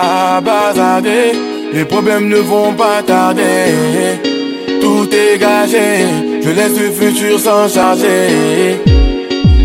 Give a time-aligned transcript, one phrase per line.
[0.00, 1.32] à bazarder.
[1.72, 4.20] Les problèmes ne vont pas tarder.
[4.80, 6.06] Tout est gagé,
[6.42, 8.80] je laisse le futur s'en charger.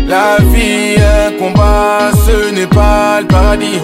[0.06, 3.80] La vie un combat, ce n'est pas le paradis.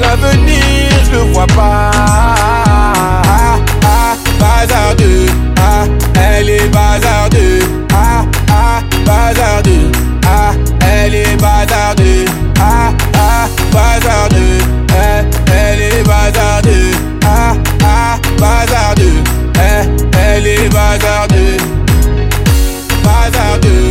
[0.00, 1.90] L'avenir, je le vois pas.
[1.94, 5.26] Ah, ah, bazardeux,
[5.58, 5.84] ah,
[6.14, 7.60] elle est bazardeux.
[7.92, 9.90] Ah, ah, bazardeux,
[10.26, 12.24] ah, elle est bazardeux.
[12.60, 14.58] Ah, ah, bazardeux,
[14.96, 16.92] elle, elle est bazardeux.
[17.26, 17.54] Ah,
[17.84, 19.22] ah, bazardeux,
[19.60, 19.88] elle,
[20.26, 21.56] elle est bazardeux.
[23.04, 23.90] Bazardeux,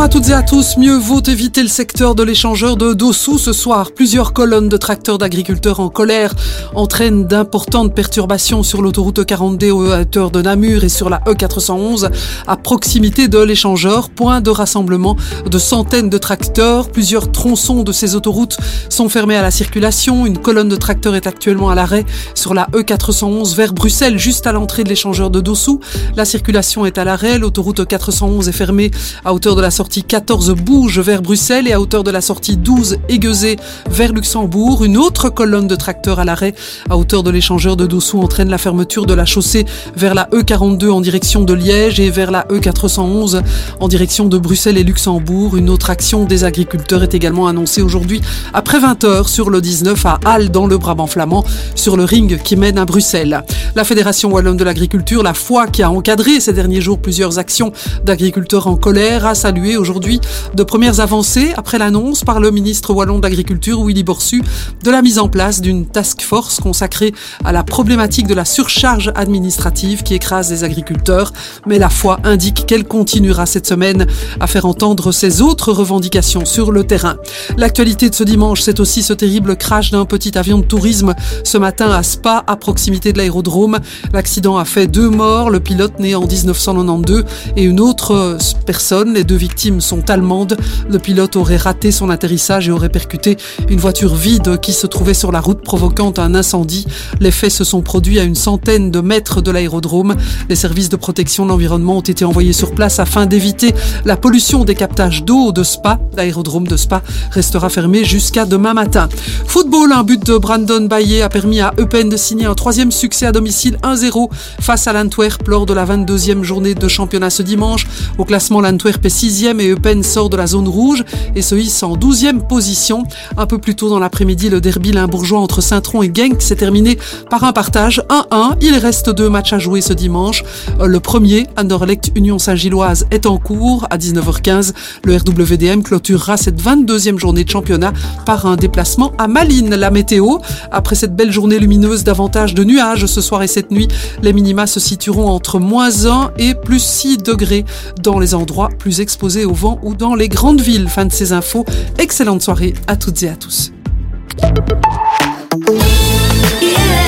[0.00, 0.78] Bonsoir à toutes et à tous.
[0.78, 3.92] Mieux vaut éviter le secteur de l'échangeur de Dossou ce soir.
[3.92, 6.32] Plusieurs colonnes de tracteurs d'agriculteurs en colère
[6.74, 12.10] entraînent d'importantes perturbations sur l'autoroute 42 au hauteur de Namur et sur la E411
[12.46, 14.08] à proximité de l'échangeur.
[14.08, 16.88] Point de rassemblement de centaines de tracteurs.
[16.88, 18.56] Plusieurs tronçons de ces autoroutes
[18.88, 20.24] sont fermés à la circulation.
[20.24, 24.52] Une colonne de tracteurs est actuellement à l'arrêt sur la E411 vers Bruxelles, juste à
[24.52, 25.78] l'entrée de l'échangeur de Dossou.
[26.16, 27.38] La circulation est à l'arrêt.
[27.38, 28.90] L'autoroute 411 est fermée
[29.26, 32.56] à hauteur de la sortie 14 Bourges vers Bruxelles et à hauteur de la sortie
[32.56, 33.56] 12 Aiguezé
[33.90, 34.84] vers Luxembourg.
[34.84, 36.54] Une autre colonne de tracteurs à l'arrêt
[36.88, 40.90] à hauteur de l'échangeur de Dossou entraîne la fermeture de la chaussée vers la E42
[40.90, 43.42] en direction de Liège et vers la E411
[43.80, 45.56] en direction de Bruxelles et Luxembourg.
[45.56, 48.20] Une autre action des agriculteurs est également annoncée aujourd'hui
[48.54, 52.54] après 20h sur le 19 à Halle dans le Brabant flamand sur le ring qui
[52.54, 53.42] mène à Bruxelles.
[53.74, 57.72] La Fédération wallonne de l'agriculture, la foi qui a encadré ces derniers jours plusieurs actions
[58.04, 60.20] d'agriculteurs en colère, a salué aujourd'hui
[60.54, 64.42] de premières avancées après l'annonce par le ministre wallon de l'Agriculture, Willy Borsu,
[64.84, 67.12] de la mise en place d'une task force consacrée
[67.44, 71.32] à la problématique de la surcharge administrative qui écrase les agriculteurs.
[71.66, 74.06] Mais la foi indique qu'elle continuera cette semaine
[74.38, 77.16] à faire entendre ses autres revendications sur le terrain.
[77.56, 81.14] L'actualité de ce dimanche, c'est aussi ce terrible crash d'un petit avion de tourisme
[81.44, 83.78] ce matin à Spa, à proximité de l'aérodrome.
[84.12, 87.24] L'accident a fait deux morts, le pilote né en 1992
[87.56, 89.14] et une autre personne.
[89.14, 90.56] Les deux victimes sont allemandes.
[90.88, 93.36] Le pilote aurait raté son atterrissage et aurait percuté
[93.68, 96.86] une voiture vide qui se trouvait sur la route provoquant un incendie.
[97.20, 100.16] Les faits se sont produits à une centaine de mètres de l'aérodrome.
[100.48, 104.64] Les services de protection de l'environnement ont été envoyés sur place afin d'éviter la pollution
[104.64, 106.00] des captages d'eau de Spa.
[106.16, 109.08] L'aérodrome de Spa restera fermé jusqu'à demain matin.
[109.46, 113.26] Football, un but de Brandon Baillet a permis à Eupen de signer un troisième succès
[113.26, 117.86] à domicile 1-0 face à l'Antwerp lors de la 22e journée de championnat ce dimanche.
[118.18, 121.04] Au classement, l'Antwerp est 6e et Eupen sort de la zone rouge
[121.34, 123.04] et se hisse en 12e position.
[123.36, 126.98] Un peu plus tôt dans l'après-midi, le derby limbourgeois entre Saint-Tron et Genk s'est terminé
[127.28, 128.56] par un partage 1-1.
[128.60, 130.42] Il reste deux matchs à jouer ce dimanche.
[130.84, 134.72] Le premier, Anderlecht Union Saint-Gilloise, est en cours à 19h15.
[135.04, 137.92] Le RWDM clôturera cette 22e journée de championnat
[138.26, 139.74] par un déplacement à Malines.
[139.74, 140.38] La météo,
[140.70, 143.88] après cette belle journée lumineuse, davantage de nuages ce soir et cette nuit.
[144.22, 147.64] Les minima se situeront entre moins 1 et plus 6 degrés
[148.02, 150.88] dans les endroits plus exposés au vent ou dans les grandes villes.
[150.88, 151.64] Fin de ces infos.
[151.98, 153.72] Excellente soirée à toutes et à tous.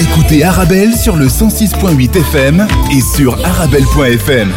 [0.07, 4.51] Écoutez Arabelle sur le 106.8 FM et sur arabelle.fm.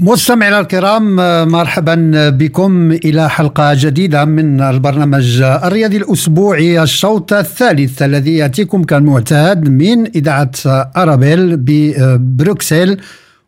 [0.00, 1.16] مستمعينا الكرام
[1.50, 1.94] مرحبا
[2.30, 10.50] بكم إلى حلقه جديده من البرنامج الرياضي الاسبوعي الشوط الثالث الذي ياتيكم كالمعتاد من اذاعه
[10.96, 12.96] ارابيل ببروكسل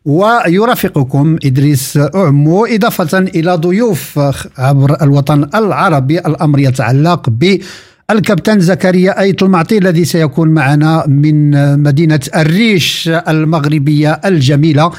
[0.05, 4.19] ويرافقكم إدريس أعمو إضافة إلى ضيوف
[4.57, 7.59] عبر الوطن العربي الأمر يتعلق ب
[8.11, 11.51] الكابتن زكريا أيت المعطي الذي سيكون معنا من
[11.83, 14.91] مدينة الريش المغربية الجميلة.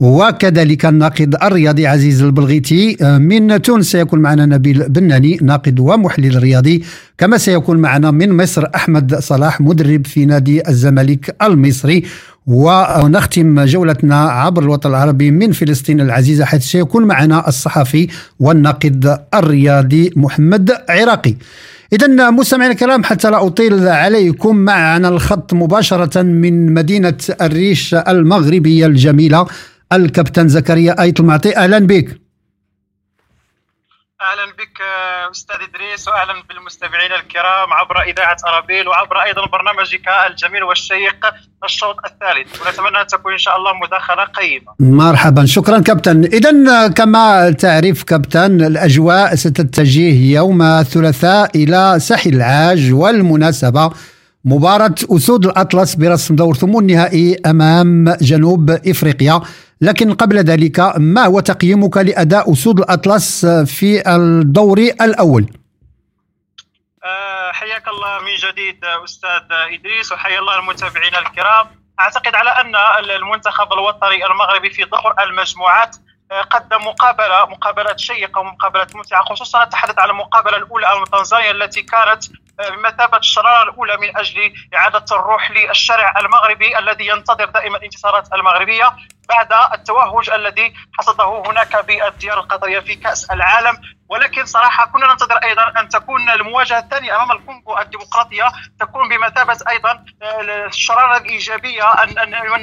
[0.00, 2.96] وكذلك الناقد الرياضي عزيز البلغيتي.
[3.00, 6.84] من تونس سيكون معنا نبيل بناني ناقد ومحلل رياضي.
[7.18, 12.04] كما سيكون معنا من مصر أحمد صلاح مدرب في نادي الزمالك المصري.
[12.46, 18.08] ونختم جولتنا عبر الوطن العربي من فلسطين العزيزة حيث سيكون معنا الصحفي
[18.40, 21.34] والناقد الرياضي محمد عراقي.
[21.92, 29.46] إذا مستمعينا الكرام حتى لا أطيل عليكم معنا الخط مباشرة من مدينة الريش المغربية الجميلة
[29.92, 32.27] الكابتن زكريا أيت المعطي أهلا بك.
[34.22, 34.78] أهلا بك
[35.30, 41.26] أستاذ إدريس واهلا بالمستمعين الكرام عبر إذاعة أرابيل وعبر أيضا برنامجك الجميل والشيق
[41.64, 42.66] الشوط الثالث.
[42.66, 44.74] ونتمنى أن تكون إن شاء الله مداخلة قيمة.
[44.80, 45.46] مرحبا.
[45.46, 46.24] شكرا كابتن.
[46.24, 53.90] اذا كما تعرف كابتن الأجواء ستتجه يوم الثلاثاء إلى ساحل العاج والمناسبة
[54.48, 59.40] مباراة أسود الأطلس برسم دور ثمون نهائي أمام جنوب إفريقيا
[59.80, 65.46] لكن قبل ذلك ما هو تقييمك لأداء أسود الأطلس في الدور الأول؟
[67.04, 71.66] أه حياك الله من جديد أستاذ إدريس وحيا الله المتابعين الكرام
[72.00, 72.74] أعتقد على أن
[73.10, 75.96] المنتخب الوطني المغربي في دور المجموعات
[76.32, 81.82] أه، قدم مقابلة مقابلة شيقة ومقابلة ممتعة خصوصا نتحدث عن المقابلة الأولى أمام تنزانيا التي
[81.82, 82.24] كانت
[82.58, 88.96] بمثابة الشرارة الأولى من أجل إعادة الروح للشارع المغربي الذي ينتظر دائما الانتصارات المغربية
[89.28, 93.78] بعد التوهج الذي حصده هناك بالديار القطريه في كأس العالم.
[94.08, 98.44] ولكن صراحة كنا ننتظر أيضا أن تكون المواجهة الثانية أمام الكونغو الديمقراطية
[98.80, 100.04] تكون بمثابه أيضا
[100.66, 101.84] الشرارة الإيجابية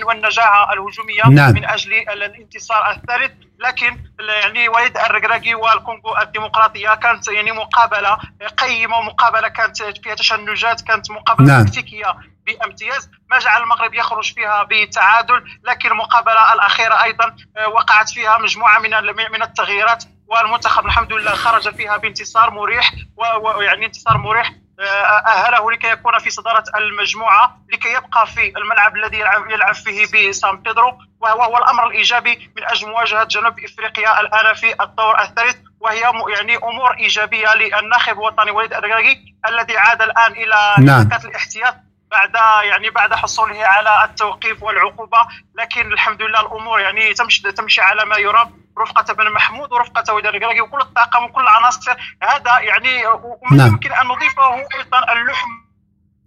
[0.05, 1.53] والنجاعة الهجومية نعم.
[1.53, 8.17] من أجل الانتصار الثالث لكن يعني وليد الركراكي والكونغو الديمقراطية كانت يعني مقابلة
[8.57, 11.65] قيمة ومقابله كانت فيها تشنجات كانت مقابلة نعم.
[11.65, 12.15] تكتيكية
[12.45, 18.79] بامتياز ما جعل المغرب يخرج فيها بتعادل لكن المقابلة الأخيرة أيضا آه، وقعت فيها مجموعة
[18.79, 18.91] من
[19.31, 24.51] من التغييرات والمنتخب الحمد لله خرج فيها بانتصار مريح ويعني انتصار مريح.
[24.79, 24.83] آه،
[25.27, 29.19] أهله لكي يكون في صدارة المجموعة لكي يبقى في الملعب الذي
[29.49, 30.97] يلعب فيه بسان بيدرو.
[31.21, 35.57] وهو الأمر الإيجابي من أجل مواجهة جنوب إفريقيا الآن في الدور الثالث.
[35.79, 36.01] وهي
[36.37, 41.09] يعني أمور إيجابية للناخب الوطني وليد الركراكي الذي عاد الآن إلى نعم.
[41.25, 41.75] الاحتياط
[42.11, 45.27] بعد يعني بعد حصوله على التوقيف والعقوبة.
[45.55, 48.64] لكن الحمد لله الأمور يعني تمشي تمشي على ما يرام.
[48.79, 53.67] رفقة بن محمود ورفقة وليد الركراكي وكل الطاقم وكل العناصر هذا يعني ومن نعم.
[53.67, 55.49] يمكن أن نضيفه أيضا اللحم.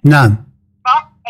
[0.05, 0.48] نعم.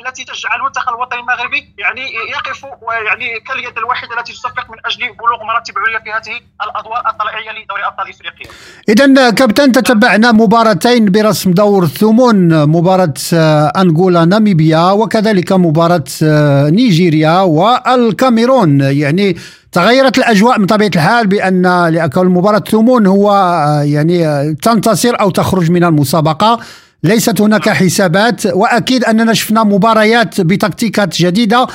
[0.06, 2.64] التي تجعل المنتخب الوطني المغربي يعني يقف
[3.06, 7.84] يعني كاليد الواحده التي تصفق من أجل بلوغ مراتب عليا في هذه الادوار الطلائعية لدوري
[7.86, 8.50] أبطال إفريقيا.
[8.88, 17.40] اذا كابتن تتبعنا مباراتين برسم دور ثمون مباراة آه، أنغولا ناميبيا وكذلك مباراة آه، نيجيريا
[17.40, 19.36] والكاميرون يعني
[19.72, 25.70] تغيرت الأجواء من طبيعة الحال بأن لأكل مباراة ثمون هو آه، يعني تنتصر أو تخرج
[25.70, 26.60] من المسابقة
[27.02, 31.66] ليست هناك حسابات وأكيد أننا شفنا مباريات بتكتيكات جديدة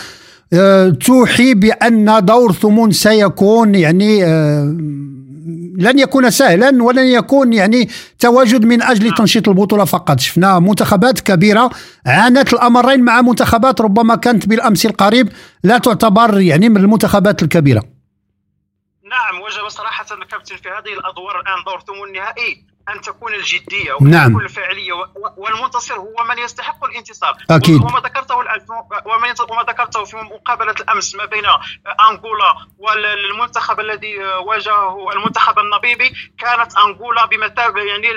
[0.53, 4.77] أه توحي بأن دور ثمون سيكون يعني أه
[5.77, 7.89] لن يكون سهلا ولن يكون يعني
[8.19, 10.19] تواجد من أجل تنشيط البطولة فقط.
[10.19, 11.69] شفنا منتخبات كبيرة
[12.05, 15.29] عانت الأمرين مع منتخبات ربما كانت بالأمس القريب
[15.63, 17.83] لا تعتبر يعني من المنتخبات الكبيرة.
[19.03, 22.72] نعم وجب صراحة الكابتن في هذه الأدوار الآن دور ثمون النهائي.
[22.89, 24.29] أن تكون الجدية نعم.
[24.29, 24.93] تكون الفاعلية
[25.37, 28.35] والمنتصر هو من يستحق الانتصار أكيد وما ذكرته
[29.49, 31.43] وما ذكرته في مقابلة الأمس ما بين
[32.09, 38.11] أنغولا والمنتخب الذي واجهه المنتخب النبيبي كانت أنغولا بمثابة يعني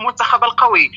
[0.00, 0.90] المنتخب القوي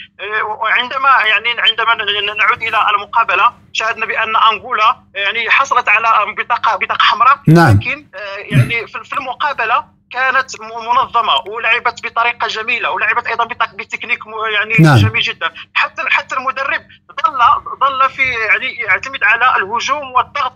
[0.44, 1.96] وعندما يعني عندما
[2.36, 7.78] نعود إلى المقابلة شاهدنا بأن أنغولا يعني حصلت على بطاقه بطاقة حمراء نعم.
[7.78, 8.08] لكن
[8.52, 14.20] يعني في المقابلة كانت منظمة ولعبت بطريقة جميلة ولعبت أيضا بتكنيك
[14.54, 14.98] يعني نعم.
[14.98, 15.54] جميل جدا.
[15.74, 16.82] حتى حتى المدرب
[17.22, 17.40] ظل
[17.80, 20.56] ظل في يعني يعتمد على الهجوم والضغط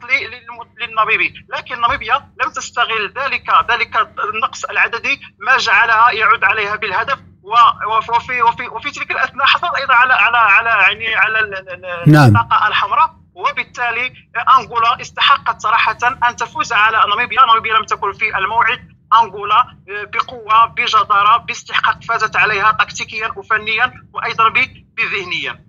[0.81, 7.19] للناميبي لكن ناميبيا لم تستغل ذلك ذلك النقص العددي ما جعلها يعود عليها بالهدف.
[7.88, 11.39] وفي وفي وفي تلك الأثناء حصل أيضا على على على يعني على
[12.07, 12.25] نعم.
[12.25, 13.15] البطاقه الحمراء.
[13.35, 14.13] وبالتالي
[14.57, 15.97] أنغولا استحقت صراحة
[16.29, 18.94] أن تفوز على ناميبيا، ناميبيا لم تكن في الموعد.
[19.24, 24.50] انغولا آه، بقوة بجدارة باستحقاق فازت عليها تكتيكيا وفنيا وأيضا
[24.98, 25.65] بذهنيا.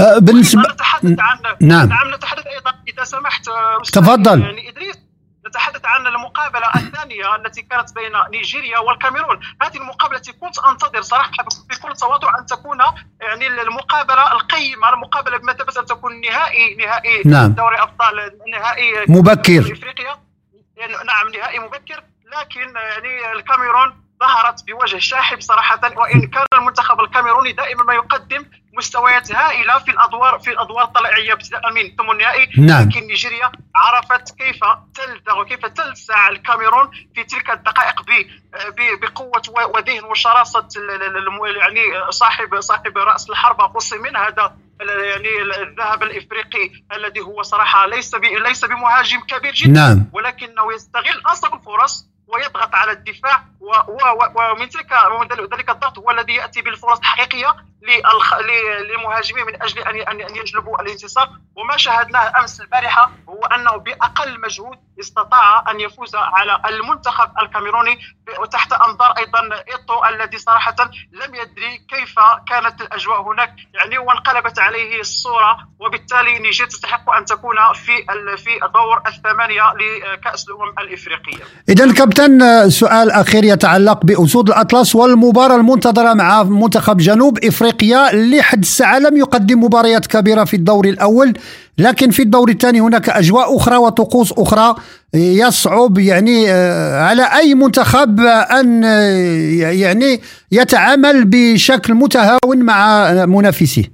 [0.00, 1.88] أه بالنسبة نتحدث عن نعم.
[1.88, 4.42] نعم نتحدث أيضا إذا سمحت آه، تفضل.
[4.42, 5.04] يعني إدريس
[5.48, 9.40] نتحدث عن المقابلة الثانية التي كانت بين نيجيريا والكاميرون.
[9.62, 11.30] هذه المقابلة التي كنت أنتظر صراحة
[11.70, 12.78] بكل تواضع أن تكون
[13.20, 17.52] يعني المقابلة القيمة المقابلة بمثابه أن تكون نهائي نهائي نعم.
[17.52, 19.60] دوري أبطال نهائي مبكر.
[19.60, 20.16] إفريقيا.
[21.06, 22.02] نعم نهائي مبكر.
[22.40, 29.32] لكن يعني الكاميرون ظهرت بوجه شاحب صراحة وإن كان المنتخب الكاميروني دائما ما يقدم مستويات
[29.32, 32.50] هائلة في الأدوار في الأدوار الطلائعية ابتداء من ثم النهائي.
[32.58, 32.88] نعم.
[32.88, 34.60] لكن نيجيريا عرفت كيف
[34.94, 38.26] تلدغ وكيف تلسع الكاميرون في تلك الدقائق ب-
[38.76, 40.04] ب- بقوة و- وذهن
[40.76, 47.86] ال- يعني صاحب صاحب رأس الحربه قسمين هذا ال- يعني الذهب الإفريقي الذي هو صراحة
[47.86, 49.70] ليس ليس بمهاجم كبير جدا.
[49.72, 50.04] نعم.
[50.12, 53.44] ولكنه يستغل أصل الفرص ويضغط على الدفاع
[54.34, 60.36] ومن تلك ومن ذلك الضغط هو الذي يأتي بالفرص الحقيقية للمهاجمين من أجل أن أن
[60.36, 61.28] يجلبوا الانتصار.
[61.56, 67.98] وما شاهدناه أمس البارحة هو أنه بأقل مجهود استطاع أن يفوز على المنتخب الكاميروني
[68.40, 70.76] وتحت أنظار أيضا إيتو الذي صراحة
[71.12, 72.14] لم يدري كيف
[72.48, 73.54] كانت الأجواء هناك.
[73.74, 77.92] يعني وانقلبت عليه الصورة وبالتالي نيجيريا تستحق أن تكون في
[78.36, 81.44] في دور الثمانية لكأس الأمم الإفريقية.
[81.68, 87.38] إذا كابتن سؤال أخير يتعلق بأسود الأطلس والمباراة المنتظرة مع منتخب جنوب
[87.74, 91.32] إفريقيا اللي حد الساعة لم يقدم مباريات كبيرة في الدور الأول
[91.78, 94.74] لكن في الدور الثاني هناك أجواء أخرى وطقوس أخرى
[95.14, 100.20] يصعب يعني آه، على أي منتخب أن آه، يعني
[100.52, 103.92] يتعامل بشكل متهاون مع منافسيه.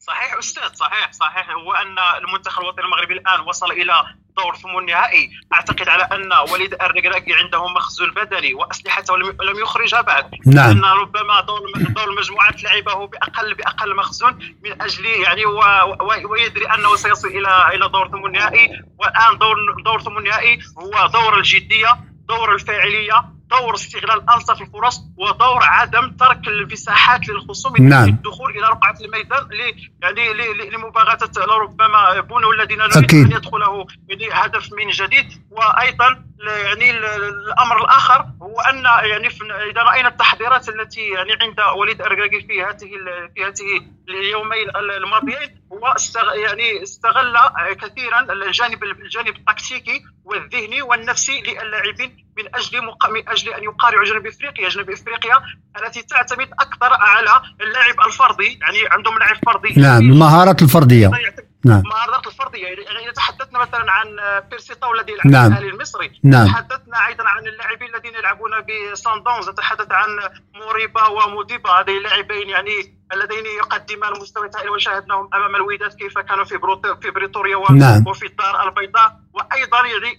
[0.00, 1.50] صحيح أستاذ صحيح صحيح.
[1.50, 3.92] هو أن المنتخب الوطني المغربي الآن وصل إلى
[4.36, 5.30] دور ثم النهائي.
[5.52, 10.30] أعتقد على أن وليد الركراكي عنده مخزون بدني وأسلحته لم يخرجها بعد.
[10.46, 10.66] نعم.
[10.66, 15.58] لأن ربما دور دور المجموعات لعبه باقل بأقل مخزون من أجل يعني و
[16.00, 18.82] و ويدري أنه سيصل إلى إلى دور ثم النهائي.
[18.98, 23.39] والآن دور دور ثم النهائي هو دور الجدية دور الفاعلية.
[23.50, 28.08] دور استغلال انصف الفرص ودور عدم ترك المساحات للخصوم نعم.
[28.08, 29.60] الدخول إلى رقعة الميدان ل
[30.02, 30.32] يعني
[30.70, 32.84] لمباغتة ربما بونو الذي لا.
[32.84, 39.26] أن يدخله يعني هدف من جديد وأيضا يعني ال- ال- الأمر الآخر هو أن يعني
[39.70, 42.90] إذا رأينا التحضيرات التي يعني عند وليد ارجاجي في هذه
[43.34, 45.94] في هذه اليومين ال- الماضيين هو
[46.34, 47.36] يعني استغل
[47.80, 53.10] كثيرا الجانب الجانب التكتيكي والذهني والنفسي للاعبين من أجل مق...
[53.10, 55.40] من أجل أن يقارعوا جنوب إفريقيا، جنوب إفريقيا
[55.82, 59.80] التي تعتمد أكثر على اللاعب الفردي، يعني عندهم لاعب فردي.
[59.80, 61.08] نعم المهارات الفردية.
[61.08, 61.78] يعتمد نعم.
[61.78, 62.66] المهارات الفردية.
[62.66, 64.16] يعني إذا تحدثنا مثلا عن
[64.50, 65.52] بيرسي تاو الذي يلعب نعم.
[65.52, 66.46] الاهلي المصري نعم.
[66.46, 70.08] تحدثنا أيضا عن اللاعبين الذين يلعبون بسان داونز نتحدث عن
[70.54, 76.58] موريبا وموديبا هذين اللاعبين يعني اللذين يقدمان مستوى هائل وشاهدناهم أمام الوداد كيف كانوا في
[77.02, 78.06] في بريتوريا و- نعم.
[78.06, 80.18] وفي الدار البيضاء وأيضا يعني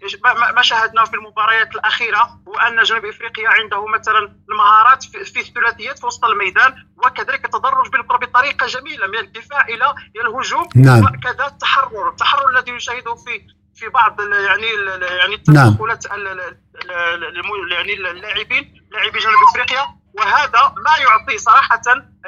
[0.55, 6.05] ما- شاهدناه في المباريات الأخيرة هو ان جنوب إفريقيا عنده مثلا المهارات في الثلاثيات في
[6.05, 11.03] وسط الميدان وكذلك التدرج بالكرة بطريقة جميلة من الدفاع إلى الهجوم نعم.
[11.03, 13.41] وكذا التحرر التحرر الذي نشاهده في
[13.75, 14.67] في بعض يعني
[15.01, 15.67] يعني نعم.
[15.67, 21.81] التدخلات ال- ال- ال- ال- الم- يعني اللاعبين لاعبي جنوب إفريقيا وهذا ما يعطي صراحة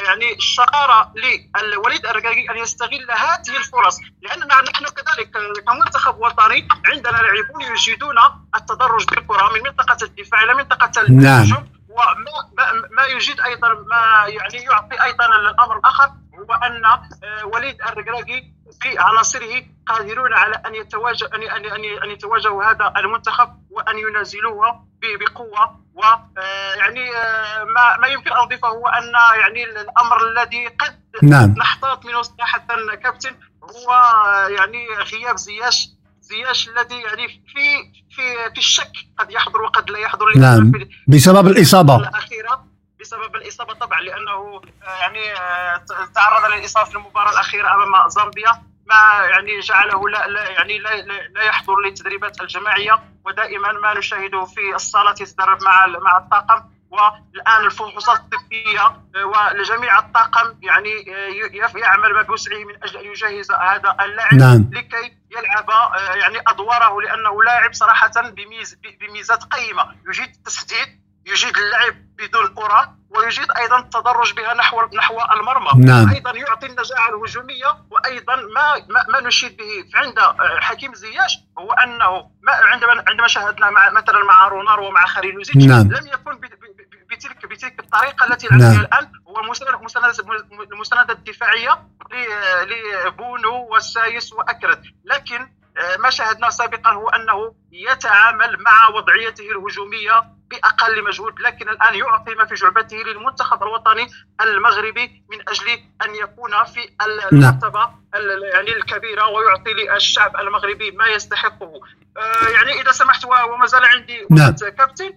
[0.05, 1.13] يعني الشراره
[1.73, 5.31] لوليد الركاكي أن يستغل هذه الفرص لاننا نحن كذلك
[5.67, 8.15] كمنتخب وطني عندنا لاعبون يجيدون
[8.55, 11.41] التدرج بالكرة من منطقة الدفاع إلى منطقة نعم.
[11.41, 12.15] الهجوم وما
[12.57, 18.53] ما- ما يجيد أيضا ما يعني يعطي أيضا الأمر الآخر هو أن آه، وليد الركراكي
[18.81, 21.65] في عناصره قادرون على أن يتواجه ان ان
[22.03, 27.09] ان يتواجهوا هذا المنتخب وأن ينازلوه بقوة ويعني
[27.75, 31.55] ما ما يمكن أن أضيفه هو أن يعني الأمر الذي قد نعم.
[31.57, 32.67] نحتاط منه صراحة
[33.03, 35.89] كابتن هو آه، يعني غياب زياش
[36.21, 40.71] زياش الذي يعني في في في الشك قد يحضر وقد لا يحضر نعم.
[41.07, 42.65] بسبب الإصابة الأخيرة
[42.99, 45.83] بسبب الإصابة طبعا لأنه آه، يعني آه،
[46.15, 51.43] تعرض للإصابة في المباراة الأخيرة أمام زامبيا ما يعني جعله لا, لا يعني لا, لا
[51.43, 56.63] يحضر للتدريبات الجماعية ودائما ما نشاهده في الصالات يتدرب مع مع الطاقم
[56.93, 63.51] والآن الفحوصات الطبية آه، ولجميع الطاقم يعني آه، يعمل ما بوسعه من أجل أن يجهز
[63.51, 64.69] هذا اللاعب نعم.
[64.73, 71.95] لكي يلعب آه، يعني أدواره لأنه لاعب صراحة بميز بميزات قيمة يجيد التسديد يجيد اللعب
[72.17, 76.09] بدون كره ويجيد أيضا التدرج بها نحو نحو المرمى نعم.
[76.09, 81.71] أيضا يعطي النجاعه الهجومية وأيضا ما ما, ما نشيد به عند آه، حكيم زياش هو
[81.73, 85.91] أنه ما عندما عندما شاهدنا مع مثلا مع رونار ومع خليل نوزيتش نعم.
[85.91, 86.39] لم يكن
[87.11, 88.79] بتلك بتلك الطريقة التي نعم.
[88.79, 89.41] الآن هو
[91.09, 99.51] الدفاعية ل- لبونو والسايس وأكرد لكن آه، ما شاهدناه سابقا هو أنه يتعامل مع وضعيته
[99.51, 100.23] الهجومية
[100.57, 104.07] بأقل مجهود لكن الآن يعطي ما في جعبته للمنتخب الوطني
[104.41, 105.69] المغربي من أجل
[106.05, 107.19] أن يكون في نعم.
[107.31, 107.83] المرتبه
[108.15, 111.73] ال- يعني الكبيرة ويعطي للشعب المغربي ما يستحقه
[112.17, 114.51] آه، يعني إذا سمحت وما زال عندي نعم.
[114.77, 115.13] كابتن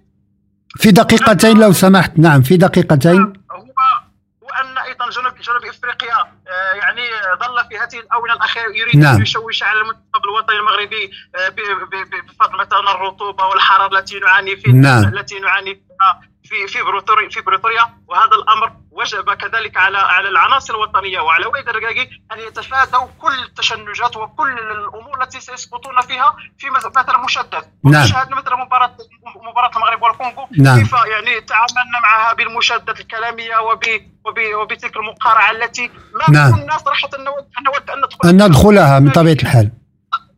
[0.78, 3.64] في دقيقتين لو سمحت نعم في دقيقتين هو
[4.43, 6.33] هو أن أيضا جنوب جنوب إفريقيا
[6.75, 7.02] يعني
[7.40, 9.14] ظل في هذه الآونة الأخيرة يريد نعم.
[9.16, 15.04] أن يشوش على المنتخب الوطني المغربي آه، بفضل مثلا الرطوبة والحرارة التي نعاني في نعم.
[15.04, 20.75] التي نعاني فيها في في بريطوريا في بريطوريا وهذا الأمر وجب كذلك على على العناصر
[20.75, 27.18] الوطنية وعلى وليد الركراكي أن يتفادوا كل التشنجات وكل الأمور التي سيسقطون فيها في مثلا
[27.25, 28.04] مشدد نعم.
[28.04, 28.96] وشاهدنا مثلا مباراه
[29.50, 30.78] مباراة المغرب والكونغو نعم.
[30.78, 34.15] كيف يعني تعاملنا معها بالمشادة الكلامية وب وب
[34.54, 36.54] وبتلك المقارعة التي ما نعم.
[36.54, 39.71] كنا صراحة نود نود أن ندخل أن ندخلها من طبيعة الحال.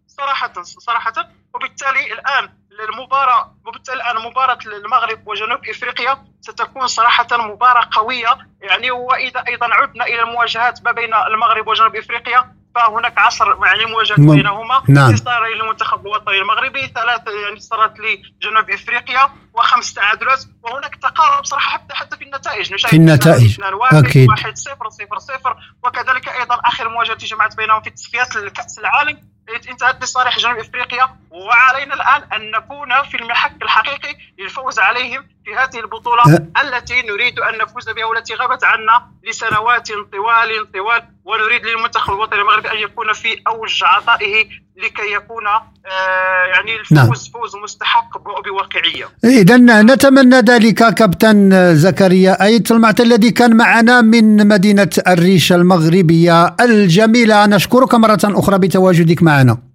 [0.07, 1.12] صراحة صراحة.
[1.54, 2.49] وبالتالي الآن
[2.88, 8.38] المباراة وبالتالي الآن مباراة المغرب وجنوب إفريقيا ستكون صراحة مباراة قوية.
[8.61, 12.57] يعني وإذا أيضا عدنا إلى المواجهات ما بين المغرب وجنوب إفريقيا.
[12.78, 15.16] فهناك عصر يعني مواجهات م- بينهما نعم.
[15.16, 21.94] صار للمنتخب الوطني المغربي ثلاثة يعني صارت لجنوب إفريقيا وخمس تعادلات وهناك تقارب صراحة حتى
[21.94, 23.52] حتى في النتائج نشاهد في النتائج.
[23.61, 24.28] 2 1 أكيد.
[24.28, 29.28] 1 0 0 0 وكذلك أيضا آخر مواجهة التي جمعت بينهم في تصفيات الكأس العالم
[29.70, 35.85] انتهت لصالح جنوب إفريقيا وعلينا الآن أن نكون في المحك الحقيقي للفوز عليهم في هذه
[35.85, 36.47] البطولة أه.
[36.62, 38.97] التي نريد أن نفوز بها والتي غابت عنا
[39.28, 44.45] لسنوات طوال طوال ونريد للمنتخب الوطني المغربي أن يكون في أوج عطائه
[44.76, 49.09] لكي يكون آه يعني الفوز فوز مستحق وبواقعيه.
[49.25, 57.47] إذا نتمنى ذلك كابتن زكريا أيت المعتل الذي كان معنا من مدينة الريش المغربية الجميلة
[57.47, 59.67] نشكرك مرة أخرى بتواجدك معنا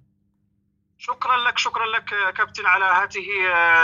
[1.06, 3.26] شكرا لك شكرا لك كابتن على هذه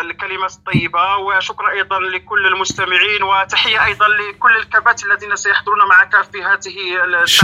[0.01, 6.79] الكلمات الطيبة وشكرا أيضا لكل المستمعين وتحية أيضا لكل الكباتن الذين سيحضرون معك في هذه.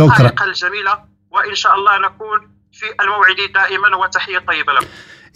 [0.00, 0.98] الدقائق الجميلة
[1.30, 2.38] وإن شاء الله نكون
[2.72, 4.86] في الموعد دائما وتحية طيبة لكم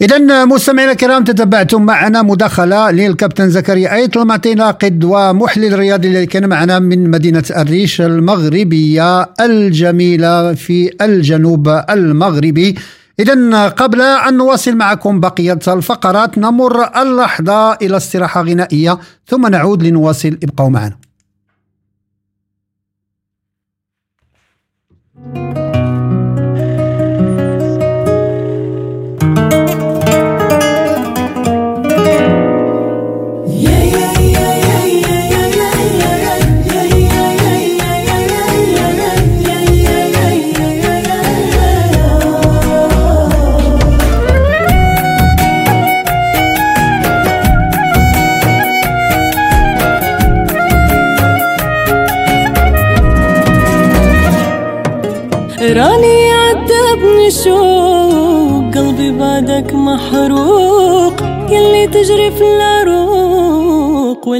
[0.01, 6.49] إذا مستمعينا الكرام تتبعتم معنا مداخلة للكابتن زكريا أيت المعطي ناقد ومحلل رياضي الذي كان
[6.49, 12.75] معنا من مدينة الريش المغربية الجميلة في الجنوب المغربي
[13.21, 20.37] إذا قبل أن نواصل معكم بقية الفقرات نمر اللحظة إلى استراحة غنائية ثم نعود لنواصل.
[20.43, 20.97] ابقوا معنا.
[25.25, 25.60] راني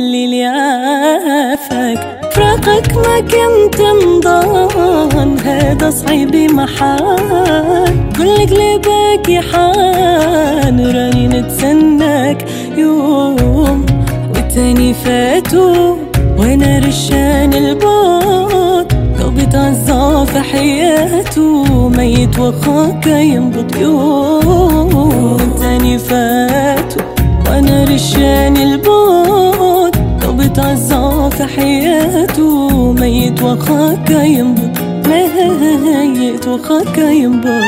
[0.02, 2.00] والليل يعافك
[2.34, 8.10] فراقك ما كنت مضان هذا صعيبي محال.
[8.18, 12.46] كل قلبك يحان راني نتسناك
[12.78, 13.86] يوم.
[14.36, 15.98] والتاني فاتو
[16.38, 24.96] وأنا رشان البوت قلبي تعزى في حياته ميت وخاك ينبض يوم.
[25.34, 27.00] والتاني فاتو
[27.48, 29.01] وأنا رشان البوت
[30.56, 37.66] تعزى في حياته ميت وخاك ينبض ميت وخاك ينبض.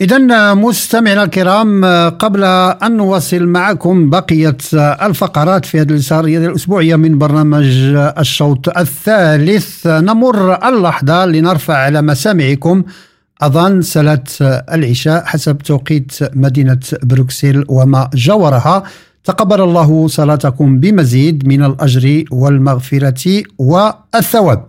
[0.00, 2.44] إذا مستمعينا الكرام قبل
[2.82, 7.66] أن نواصل معكم بقية الفقرات في هذه السهرية الأسبوعية من برنامج
[8.18, 12.82] الشوط الثالث نمر اللحظة لنرفع على مسامعكم
[13.42, 14.24] أذان صلاة
[14.72, 18.82] العشاء حسب توقيت مدينة بروكسل وما جاورها.
[19.24, 24.64] تقبل الله صلاتكم بمزيد من الأجر والمغفرة والثواب.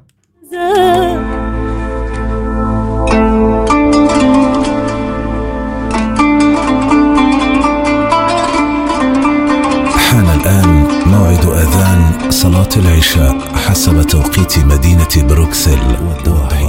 [9.97, 10.69] حان الآن
[11.07, 16.68] موعد أذان صلاة العشاء حسب توقيت مدينة بروكسل والضواحي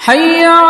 [0.00, 0.69] حي على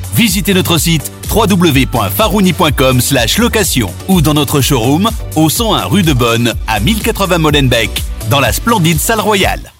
[0.13, 2.99] Visitez notre site www.farouni.com
[3.37, 8.51] location ou dans notre showroom au 101 rue de Bonne à 1080 Molenbeek dans la
[8.51, 9.71] splendide salle royale.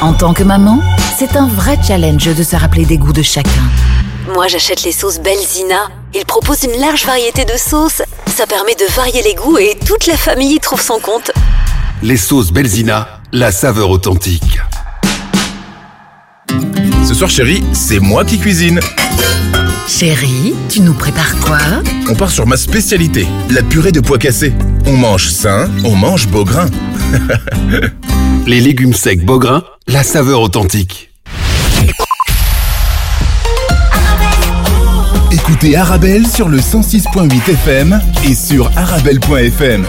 [0.00, 0.80] En tant que maman,
[1.18, 3.50] c'est un vrai challenge de se rappeler des goûts de chacun.
[4.32, 5.88] Moi, j'achète les sauces Belzina.
[6.14, 8.02] Ils proposent une large variété de sauces.
[8.26, 11.30] Ça permet de varier les goûts et toute la famille y trouve son compte.
[12.02, 14.60] Les sauces Belzina, la saveur authentique.
[17.04, 18.80] Ce soir, chérie, c'est moi qui cuisine.
[19.86, 21.58] Chérie, tu nous prépares quoi
[22.08, 24.54] On part sur ma spécialité, la purée de pois cassés.
[24.86, 26.66] On mange sain, on mange beau grain.
[28.46, 31.10] Les légumes secs beau grain, la saveur authentique.
[35.30, 39.84] Écoutez Arabelle sur le 106.8 FM et sur arabelle.fm.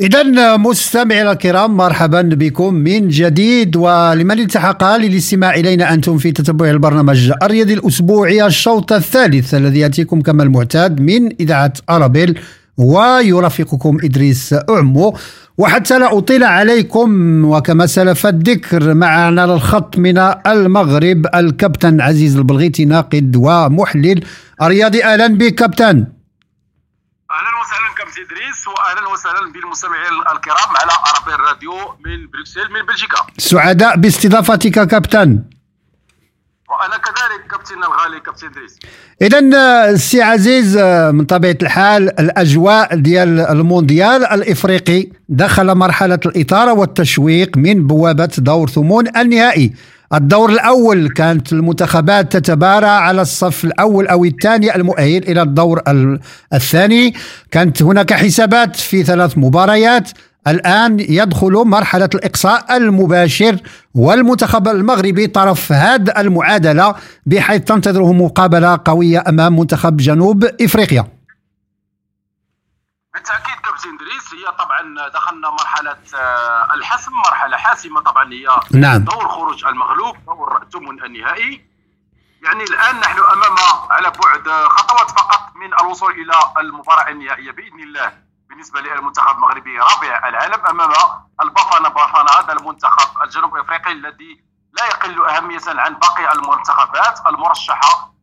[0.00, 7.32] إذا مستمعينا الكرام مرحبا بكم من جديد ولمن التحق للاستماع إلينا أنتم في تتبع البرنامج
[7.42, 12.38] الرياضي الأسبوعي الشوط الثالث الذي يأتيكم كما المعتاد من إذاعة أرابيل
[12.78, 15.16] ويرافقكم إدريس أعمو.
[15.58, 17.08] وحتى لا أطيل عليكم
[17.44, 24.20] وكما سلف الذكر معنا الخط من المغرب الكابتن عزيز البلغيتي ناقد ومحلل
[24.62, 26.19] رياضي أهلا بك كابتن.
[28.30, 33.16] إدريس واهلا وسهلا بالمستمعين الكرام على ارابيل الراديو من بروكسل من بلجيكا.
[33.38, 35.42] سعداء باستضافتك كابتن.
[36.70, 38.78] وأنا كذلك كابتن الغالي كابتن إدريس.
[39.22, 39.38] اذا
[39.90, 40.78] السي عزيز
[41.12, 49.16] من طبيعة الحال الأجواء ديال المونديال الإفريقي دخل مرحلة الإثارة والتشويق من بوابة دور ثمون
[49.16, 49.72] النهائي.
[50.14, 55.82] الدور الأول كانت المنتخبات تتبارى على الصف الأول أو الثاني المؤهل إلى الدور
[56.52, 57.14] الثاني.
[57.50, 60.10] كانت هناك حسابات في ثلاث مباريات.
[60.46, 63.56] الآن يدخل مرحلة الإقصاء المباشر
[63.94, 66.94] والمنتخب المغربي طرف هذه المعادلة
[67.26, 71.06] بحيث تنتظره مقابلة قوية أمام منتخب جنوب إفريقيا.
[73.14, 73.49] ادريس
[74.40, 78.98] هي طبعا دخلنا مرحلة آه، الحسم مرحلة حاسمة طبعا هي نعم.
[78.98, 81.70] دور خروج المغلوب دور الثمن النهائي
[82.42, 83.56] يعني الآن نحن أمام
[83.90, 88.12] على بعد خطوات فقط من الوصول إلى المباراة النهائية بإذن الله
[88.48, 90.90] بالنسبة للمنتخب المغربي رابع العالم أمام
[91.42, 98.14] البافانا بافانا هذا المنتخب الجنوب إفريقي الذي لا يقل أهمية عن باقي المنتخبات المرشحة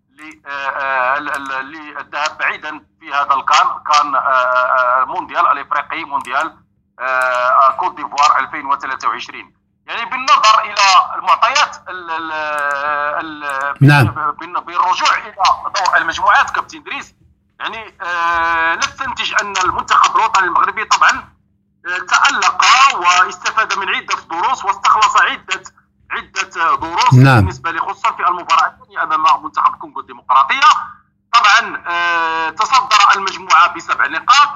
[1.61, 4.21] للذهاب بعيدا في هذا الكان كان
[5.07, 6.57] مونديال الإفريقي مونديال
[7.77, 9.53] كوت ديفوار 2023
[9.87, 12.11] يعني بالنظر إلى المعطيات ال
[13.21, 14.31] ال نعم.
[14.41, 15.33] بالرجوع إلى
[15.75, 17.15] دور المجموعات كابتن دريس
[17.59, 21.37] يعني آه نستنتج أن المنتخب الوطني المغربي طبعا
[22.09, 25.63] تألق واستفاد من عدة دروس واستخلص عدة
[26.11, 27.39] عدة دروس نعم.
[27.39, 30.69] بالنسبة لي خصوصا في المباراة الثانية أمام منتخب الكونغو الديمقراطية.
[31.33, 34.49] طبعا آه تصدر المجموعة بسبع نقاط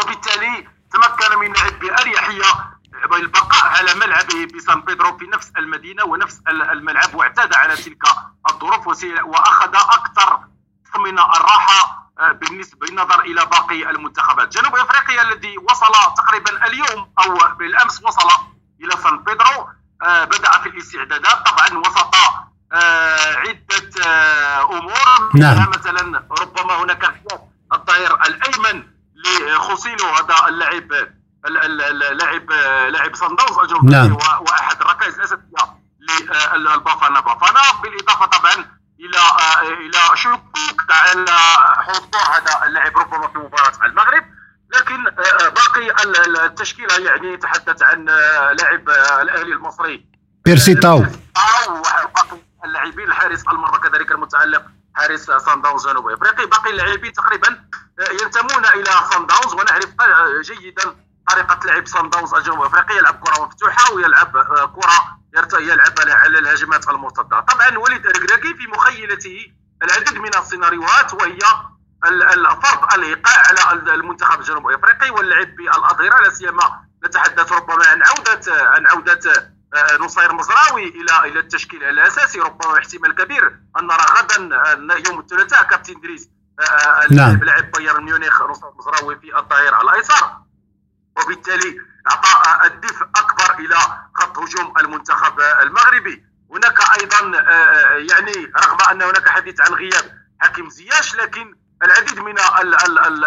[0.00, 2.72] وبالتالي تمكن من اللعب بأريحية
[3.12, 8.02] البقاء على ملعبه بسان بيدرو في نفس المدينة ونفس الملعب واعتاد على تلك
[8.50, 8.86] الظروف
[9.24, 10.40] وأخذ أكثر
[10.98, 14.48] من الراحة آه، بالنسبة بالنظر إلى باقي المنتخبات.
[14.48, 18.28] جنوب أفريقيا الذي وصل تقريبا اليوم أو بالأمس وصل
[18.80, 19.68] إلى سان بيدرو.
[20.02, 21.46] آه، بدأ في الاستعدادات.
[21.46, 22.14] طبعا وسط
[22.72, 24.04] آه، عدة
[24.62, 25.30] أمور.
[25.34, 25.70] نعم.
[25.70, 28.82] مثلا ربما هناك غياب الظهير الأيمن
[29.24, 30.92] لخوسيلو هذا اللاعب
[32.12, 32.50] لاعب
[32.92, 34.12] لاعب صن داونز الجنوب نعم.
[34.40, 35.42] وأحد الركائز الأساسية
[36.56, 38.54] للبافانا بافانا بالإضافة طبعا
[39.00, 39.20] إلى
[39.62, 40.82] إلى شكوك.
[40.90, 41.36] على
[41.76, 44.24] حضور هذا اللاعب ربما في مباراة المغرب.
[44.74, 45.04] لكن
[45.54, 46.04] باقي
[46.46, 48.04] التشكيلة يعني تحدث عن
[48.58, 48.90] لاعب
[49.22, 50.06] الأهلي المصري.
[50.44, 50.96] بيرسي تاو.
[50.96, 54.62] أو باقي اللاعبين الحارس المره كذلك المتعلق
[54.94, 57.64] حارس سان داونز جنوب افريقي باقي اللاعبين تقريبا
[58.22, 59.88] ينتمون إلى سان داونز ونعرف
[60.40, 60.96] جيدا
[61.30, 64.32] طريقة لعب سان داونز الجنوب افريقي يلعب كرة مفتوحة ويلعب
[64.76, 67.40] كرة يلعب على الهجمات المرتدة.
[67.40, 71.38] طبعا وليد الركراكي في مخيلته العديد من السيناريوهات وهي
[72.62, 78.86] فرض الإيقاع على المنتخب الجنوب أفريقي واللعب بالأظهرة لا سيما نتحدث ربما عن عودة عن
[78.86, 82.40] عودة آه، نصير مزراوي إلى إلى التشكيل الأساسي.
[82.40, 83.46] ربما احتمال كبير
[83.78, 86.28] أن نرى غدا آه، يوم الثلاثاء كابتن دريس
[86.60, 87.44] آه، نعم.
[87.44, 90.36] لاعب بايرن ميونخ نصير مزراوي في الظهير الأيسر.
[91.16, 91.76] وبالتالي
[92.10, 93.76] اعطاء الدفء أكبر إلى
[94.14, 96.24] خط هجوم المنتخب المغربي.
[96.50, 97.20] هناك أيضا
[97.96, 102.34] يعني رغم أن هناك حديث عن غياب حكيم زياش لكن العديد من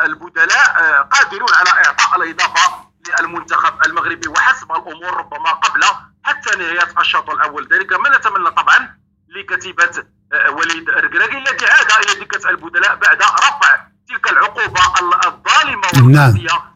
[0.06, 2.86] البدلاء قادرون على إعطاء الإضافة
[3.20, 4.28] للمنتخب المغربي.
[4.28, 5.84] وحسب الأمور ربما قبل
[6.24, 7.68] حتى نهاية الشوط الأول.
[7.74, 8.98] ذلك ما نتمنى طبعا
[9.30, 10.04] لكتيبة
[10.50, 14.82] وليد الركراكي الذي عاد إلى دكة البدلاء بعد رفع تلك العقوبة
[15.28, 16.76] الظالمة والقاسية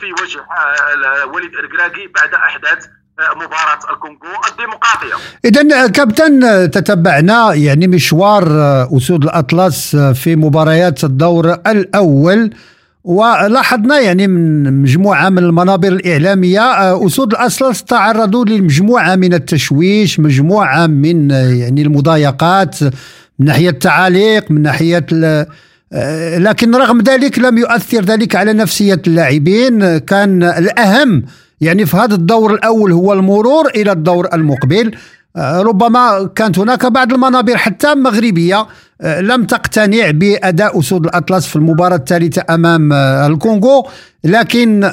[0.00, 0.46] في وجه
[1.24, 2.86] وليد الركراكي بعد أحداث
[3.36, 4.18] مباراة الكونغو
[4.50, 5.14] الديمقراطية.
[5.44, 8.46] إذا كابتن تتبعنا يعني مشوار
[8.96, 12.50] أسود الأطلس في مباريات الدور الأول.
[13.04, 21.30] ولاحظنا يعني من مجموعة من المنابر الإعلامية أسود الأطلس تعرضوا لمجموعة من التشويش مجموعة من
[21.30, 22.82] يعني المضايقات
[23.38, 25.06] من ناحية التعاليق من ناحية
[26.38, 29.98] لكن رغم ذلك لم يؤثر ذلك على نفسية اللاعبين.
[29.98, 31.24] كان الأهم
[31.60, 34.90] يعني في هذا الدور الأول هو المرور إلى الدور المقبل.
[35.38, 38.66] ربما كانت هناك بعض المنابر حتى مغربية
[39.02, 43.86] لم تقتنع بأداء أسود الأطلس في المباراة الثالثة أمام الكونغو.
[44.24, 44.90] لكن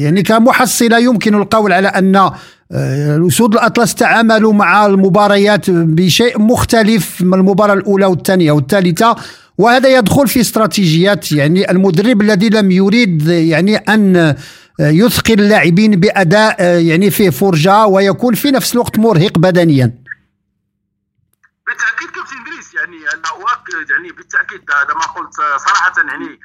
[0.00, 2.30] يعني كمحصلة يمكن القول على أن
[2.72, 9.16] الأسود الأطلس تعاملوا مع المباريات بشيء مختلف من المباراة الأولى والثانية والثالثة.
[9.58, 14.34] وهذا يدخل في استراتيجيات يعني المدرب الذي لم يريد يعني أن
[14.80, 19.94] يثقل اللاعبين بأداء يعني فيه فرجة ويكون في نفس الوقت مرهق بدنيا
[21.66, 26.40] بالتأكيد كابتن ادريس يعني أنا اؤكد يعني بالتأكيد هذا ما قلت صراحة يعني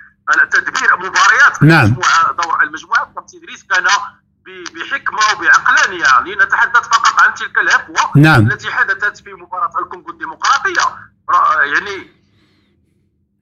[0.52, 1.86] تدبير مباريات نعم.
[1.86, 3.84] المجموعه دور المجموعات كابتن ادريس كان
[4.76, 8.52] بحكمة وبعقلانية لنتحدث فقط عن تلك الهفوه نعم.
[8.52, 10.82] التي حدثت في مباراة الكونغو الديمقراطية
[11.30, 12.08] را- يعني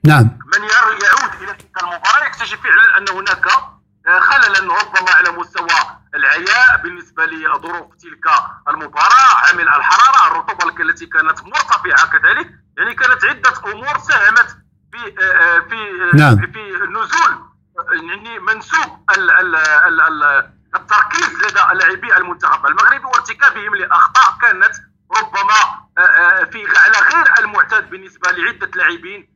[0.05, 0.61] نعم من
[1.03, 3.72] يعود إلى تلك المباراة يكتشف فعلا أن هناك آه،
[4.07, 5.69] خللا ربما على مستوى
[6.15, 8.25] العياء بالنسبة لظروف تلك
[8.69, 14.57] المباراة عامل الحرارة الرطوبة التي كانت مرتفعة كذلك يعني كانت عدة أمور ساهمت
[14.91, 16.51] في آه، آه، في آه، نعم.
[16.51, 17.33] في نزول
[17.79, 24.75] آه، يعني منسوب ال- ال- ال- ال- التركيز لدى لاعبي المنتخب المغربي وارتكابهم لأخطاء كانت
[25.17, 29.29] ربما آه، آه، في على غير المعتاد بالنسبة لعدة لاعبين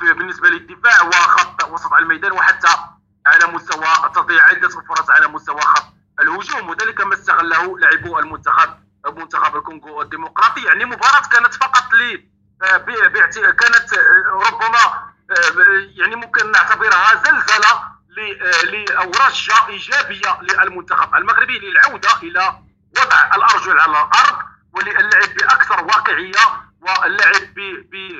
[0.00, 2.68] بالنسبة للدفاع وخط وسط الميدان وحتى
[3.26, 5.84] على مستوى تضييع عدة فرص على مستوى خط
[6.20, 8.74] الهجوم وذلك ما استغله لاعبو المنتخب
[9.06, 10.64] منتخب الكونغو الديمقراطي.
[10.64, 12.30] يعني مباراة كانت فقط ل
[12.62, 12.76] آه،
[13.50, 17.90] كانت آه، ربما آه، يعني ممكن نعتبرها زلزلة
[18.98, 22.58] أو رشه إيجابية للمنتخب المغربي للعودة إلى
[22.98, 24.38] وضع الأرجل على الأرض
[24.72, 27.54] وللعب بأكثر واقعية واللعب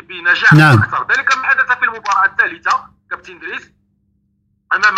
[0.08, 0.82] بنجاح نعم.
[0.82, 1.06] أكثر.
[1.10, 3.70] ذلك ما حدث في المباراة الثالثة كابتن دريس
[4.72, 4.94] امام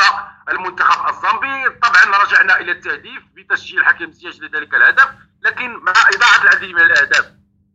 [0.48, 5.08] المنتخب الزامبي طبعا رجعنا إلى التهديف بتسجيل حكيم زياش لذلك الهدف
[5.42, 7.24] لكن مع اضاعه العديد من الأهداف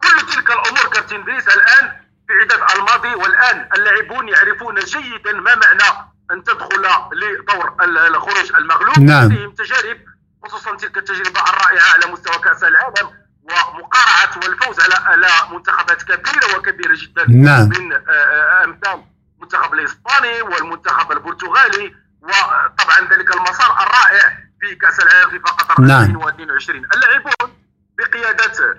[0.04, 1.92] كل تلك الأمور كابتن دريس الآن
[2.28, 6.82] في عدد الماضي والآن اللاعبون يعرفون جيدا ما معنى أن تدخل
[7.14, 9.24] لدور ال- الخروج المغلوب نعم.
[9.26, 9.98] لديهم تجارب
[10.46, 13.10] خصوصا تلك التجربة الرائعة على مستوى كأس العالم
[13.44, 17.70] ومقارعة والفوز على على منتخبات كبيرة وكبيرة جدا نعم.
[17.70, 19.04] من آه، آه، أمثال
[19.48, 26.02] المنتخب الإسباني والمنتخب البرتغالي وطبعا ذلك المسار الرائع في كأس العالم في فقط نعم.
[26.02, 27.66] 2022 اللاعبون
[27.98, 28.78] بقيادة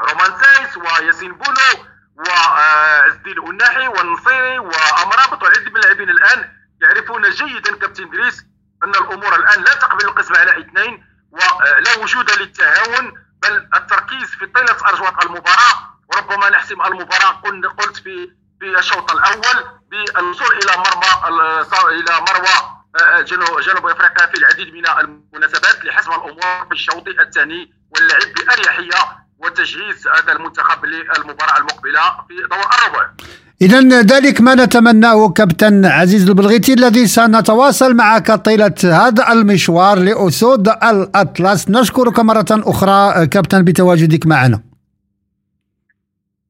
[0.00, 5.42] رومان سايس وياسين بونو وعز الدين أوناحي والنصيري وأمرابط.
[5.42, 8.44] وعدد من اللاعبين الآن يعرفون جيدا كابتن دريس
[8.84, 14.76] أن الأمور الآن لا تقبل القسم على اثنين ولا وجود للتهاون بل التركيز في طيلة
[14.88, 15.92] ارجوات المباراة.
[16.08, 17.30] وربما نحسم المباراة
[17.78, 21.12] قلت في في الشوط الأول بالوصول إلى مرمى
[22.00, 22.56] إلى مروى
[23.00, 29.00] آه، جنوب جنوب أفريقيا في العديد من المناسبات لحسم الأمور في الشوط الثاني واللعب بأريحية
[29.38, 33.10] وتجهيز هذا المنتخب للمباراة المقبلة في دور الربع.
[33.62, 41.70] إذا ذلك ما نتمناه كابتن عزيز البلغيتي الذي سنتواصل معك طيلة هذا المشوار لأسود الأطلس.
[41.70, 44.62] نشكرك مرة أخرى كابتن بتواجدك معنا.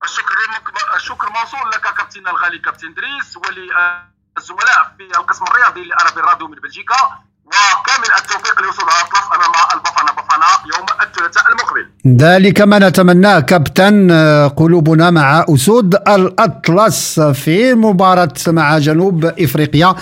[0.05, 6.49] الشكر لك- الشكر موصول لك كابتن الغالي كابتن دريس وللزملاء في القسم الرياضي لأرابي الراديو
[6.49, 7.01] من بلجيكا
[7.47, 11.87] وكامل التوفيق لوصول الأطلس أمام البفانا بفانا يوم الثلاثاء المقبل.
[12.25, 19.95] ذلك ما نتمناه كابتن آه، قلوبنا مع أسود الأطلس في مباراة مع جنوب إفريقيا.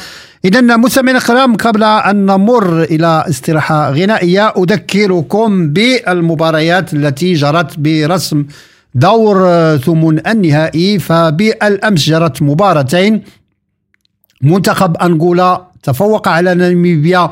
[0.45, 8.47] إذا مستمعينا الكرام قبل أن نمر إلى استراحة غنائية أذكركم بالمباريات التي جرت برسم
[8.95, 9.37] دور
[9.79, 13.23] ثمن النهائي فبالأمس جرت مباراتين.
[14.43, 17.31] منتخب أنغولا تفوق على ناميبيا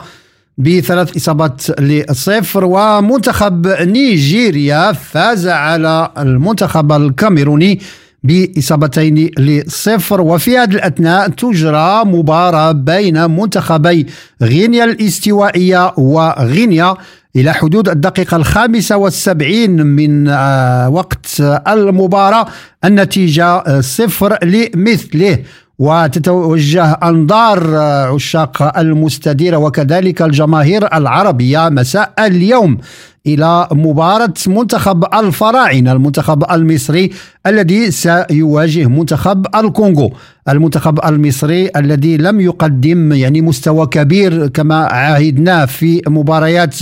[0.59, 7.81] بثلاث إصابات لصفر ومنتخب نيجيريا فاز على المنتخب الكاميروني
[8.23, 10.21] بإصابتين لصفر.
[10.21, 14.07] وفي هذه الأثناء تجرى مباراة بين منتخبي
[14.43, 16.97] غينيا الاستوائية وغينيا
[17.39, 21.27] إلى حدود الدقيقة الخامسة والسبعين من آه، وقت
[21.69, 22.47] المباراة.
[22.85, 25.39] النتيجة آه، صفر لمثله.
[25.79, 32.79] وتتوجه أنظار آه، عشاق المستديرة وكذلك الجماهير العربية مساء اليوم
[33.27, 37.11] إلى مباراة منتخب الفراعنة المنتخب المصري
[37.47, 40.13] الذي سيواجه منتخب الكونغو.
[40.49, 46.75] المنتخب المصري الذي لم يقدم يعني مستوى كبير كما عاهدناه في مباريات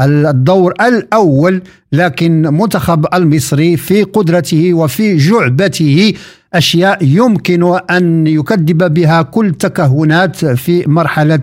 [0.00, 6.12] الدور الأول لكن منتخب المصري في قدرته وفي جعبته
[6.54, 11.40] أشياء يمكن أن يكذب بها كل تكهنات في مرحلة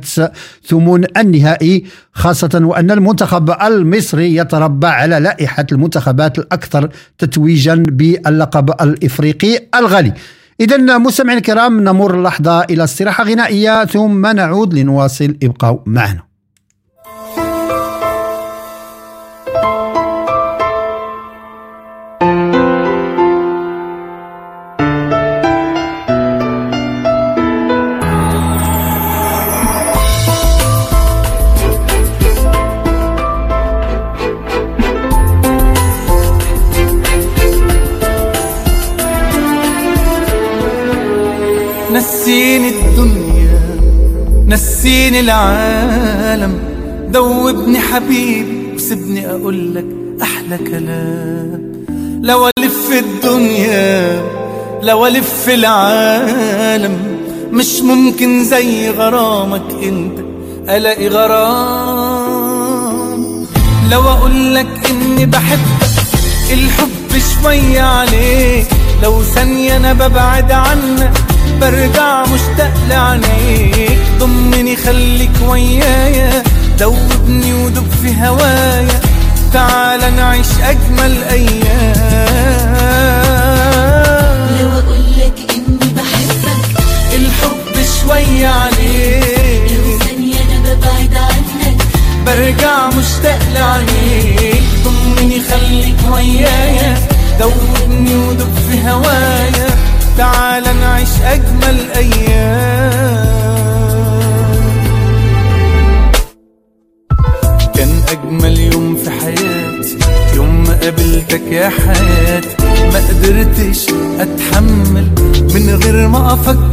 [0.66, 10.14] ثمون النهائي خاصة وأن المنتخب المصري يتربع على لائحة المنتخبات الأكثر تتويجا باللقب الإفريقي الغالي.
[10.62, 16.31] إذا مستمعينا الكرام نمر لحظه إلى استراحة غنائية ثم نعود لنواصل ابقوا معنا.
[42.32, 43.60] نسيني الدنيا
[44.48, 46.60] نسيني العالم.
[47.10, 49.86] دوبني حبيبي وسيبني أقول لك
[50.22, 51.72] أحلى كلام.
[52.22, 54.22] لو ألف الدنيا
[54.82, 56.98] لو ألف العالم
[57.52, 60.20] مش ممكن زي غرامك أنت
[60.70, 62.46] ألاقي غرام.
[63.92, 65.92] لو أقول لك إني بحبك
[66.54, 68.68] الحب شوية عليك.
[69.04, 71.12] لو ثانية أنا ببعد عنك
[71.62, 76.44] برجع مشتاق لعينيك ضمني خليك ويايا.
[76.80, 79.00] دوبني ودوب في هوايا
[79.54, 81.81] تعال نعيش أجمل أيام.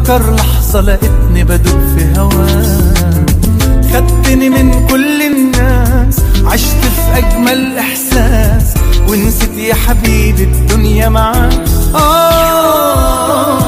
[0.08, 3.30] أفكر لحظة لقيتني بدوب في هواك
[3.92, 8.74] خدتني من كل الناس عشت في أجمل إحساس.
[9.08, 11.64] ونسيت يا حبيبي الدنيا معاك.
[11.94, 13.58] آه.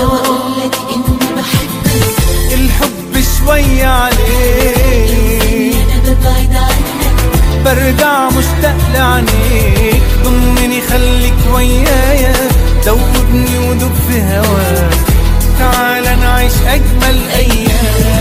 [0.00, 2.18] لو أقولك إني بحبك.
[2.54, 5.76] الحب شوية عليك.
[5.76, 7.14] أنا ببعد عنك.
[7.64, 10.02] برجع مشتاق لعينيك.
[10.24, 12.34] ضمني خليك ويايا
[12.86, 15.15] دوبني ودوب في هواك.
[15.58, 18.15] تعال نعيش أجمل أيام.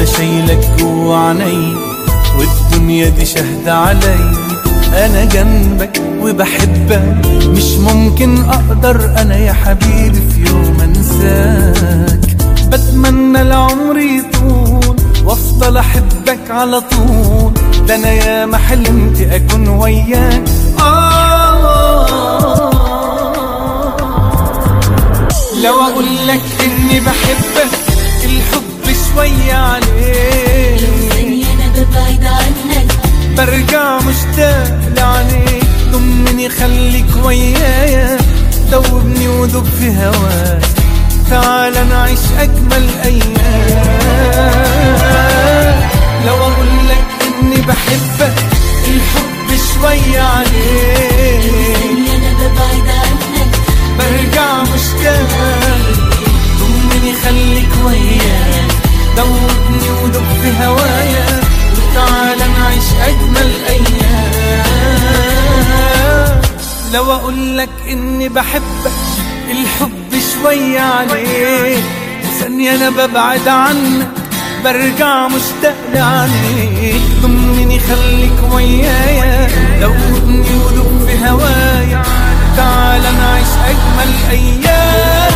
[0.00, 1.76] أنا شايلك جوا عيني
[2.38, 4.32] والدنيا دي شاهدة علي.
[4.92, 12.36] أنا جنبك وبحبك مش ممكن أقدر أنا يا حبيبي في يوم أنساك.
[12.68, 17.52] بتمنى العمر يطول وأفضل أحبك على طول.
[17.86, 20.42] ده أنا يا ما حلمت أكون وياك.
[20.80, 21.10] آه.
[25.64, 27.70] لو أقول لك إني بحبك
[28.24, 29.89] الحب شوية عليك.
[31.90, 32.92] ببعد عنك
[33.36, 38.18] برجع مشتاق لعينيك ضمني خليك ويايا
[38.70, 40.62] دوبني ودوب في هواك.
[41.30, 43.40] تعال نعيش أجمل أيام.
[46.26, 48.34] لو أقول لك إني بحبك
[48.88, 51.44] الحب شوية عليك.
[52.14, 53.52] أنا ببعد عنك
[53.98, 55.28] برجع مشتاق
[56.58, 58.68] ضمني خليك ويايا
[59.16, 61.40] دوبني ودوب في هوايا
[61.90, 64.64] وتعال نعيش أجمل أيام.
[66.92, 68.92] لو أقول لك إني بحبك
[69.50, 71.84] الحب شوية عليك
[72.40, 74.08] ثانية أنا ببعد عنك
[74.64, 77.02] برجع مشتاق لعينيك.
[77.22, 79.48] ضمني خليك ويايا
[79.80, 82.02] دوبني ودوب هوايا
[82.56, 85.30] تعال نعيش أجمل أيام.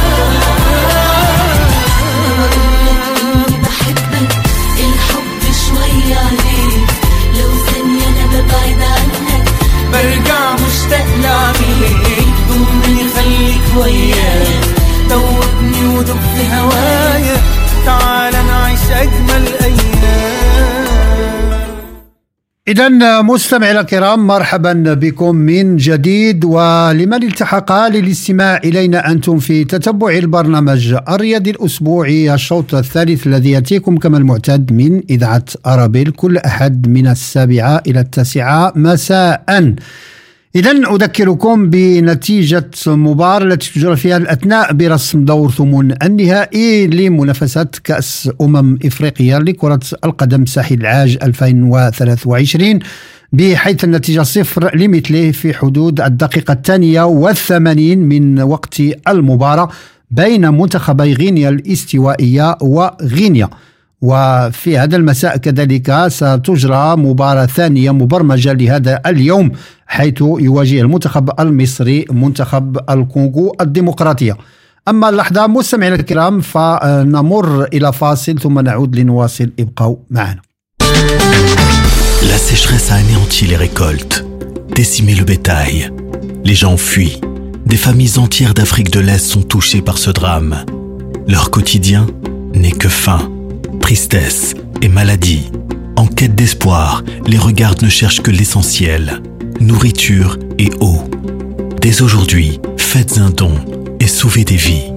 [8.55, 9.45] عنك
[9.93, 14.61] برجع مشتاق لعينيك ضمني خليك ويايا
[15.11, 17.37] دوبني ودوب في هوايا.
[17.87, 20.34] تعال نعيش أجمل أيام.
[22.69, 30.97] إذا مستمعينا الكرام مرحبا بكم من جديد ولمن التحق للاستماع إلينا أنتم في تتبع البرنامج
[31.09, 37.83] الرياضي الأسبوعي الشوط الثالث الذي يأتيكم كما المعتاد من إذاعة أرابيل كل أحد من السابعة
[37.87, 39.75] إلى التاسعة مساء
[40.57, 48.79] إذا أذكركم بنتيجة مباراة التي تجرى فيها الأثناء برسم دور ثمن النهائي لمنافسة كأس أمم
[48.85, 52.79] إفريقيا لكرة القدم ساحل العاج 2023
[53.33, 59.69] بحيث النتيجة صفر لمثله في حدود الدقيقة الثانية والثمانين من وقت المباراة
[60.11, 63.49] بين منتخبي غينيا الاستوائية وغينيا.
[64.05, 69.51] وفي هذا المساء كذلك ستجرى مباراة ثانية مبرمجة لهذا اليوم
[69.87, 74.37] حيث يواجه المنتخب المصري منتخب الكونغو الديمقراطية
[74.89, 80.41] أما اللحظة مستمعينا الكرام فنمر إلى فاصل ثم نعود لنواصل ابقوا معنا
[82.33, 84.25] La sécheresse a anéanti les récoltes,
[84.75, 85.91] décimé le bétail.
[86.45, 87.21] Les gens fuient.
[87.67, 90.65] Des familles entières d'Afrique de l'Est sont touchées par ce drame.
[91.29, 92.07] Leur quotidien
[92.55, 93.21] n'est que faim,
[93.81, 95.51] tristesse et maladie.
[95.97, 99.23] En quête d'espoir, les regards ne cherchent que l'essentiel,
[99.61, 100.99] nourriture et eau.
[101.81, 103.53] Dès aujourd'hui, faites un don
[104.01, 104.93] et sauvez des vies.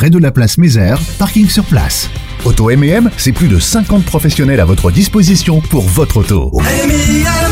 [0.00, 2.08] près de la place Mézère, parking sur place.
[2.46, 6.50] Auto M&M, c'est plus de 50 professionnels à votre disposition pour votre auto.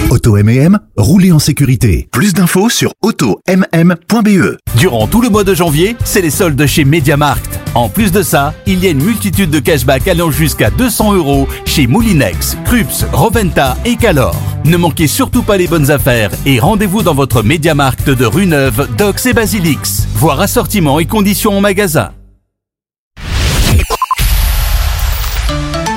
[0.08, 2.08] Auto M&M, roulez en sécurité.
[2.10, 4.56] Plus d'infos sur automm.be.
[4.76, 7.60] Durant tout le mois de janvier, c'est les soldes chez Mediamarkt.
[7.74, 11.46] En plus de ça, il y a une multitude de cashbacks allant jusqu'à 200 euros
[11.66, 14.34] chez Moulinex, Krups, Roventa et Calor.
[14.64, 18.88] Ne manquez surtout pas les bonnes affaires et rendez-vous dans votre Mediamarkt de rue Neuve,
[18.96, 20.08] Dox et Basilix.
[20.14, 22.12] Voir assortiment et conditions en magasin.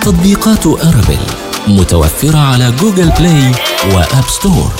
[0.02, 1.20] تطبيقات أرابيل
[1.68, 3.52] متوفرة على Google Play
[3.96, 4.72] و App Store.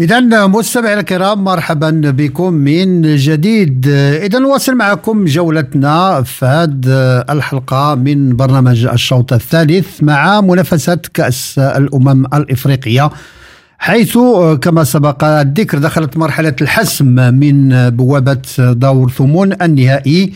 [0.00, 3.88] إذا مستمعينا الكرام مرحبا بكم من جديد.
[4.22, 12.26] إذا نواصل معكم جولتنا في هذه الحلقة من برنامج الشوط الثالث مع منافسة كأس الأمم
[12.34, 13.10] الإفريقية.
[13.84, 14.18] حيث
[14.60, 20.32] كما سبق الذكر دخلت مرحلة الحسم من بوابة دور ثمون النهائي.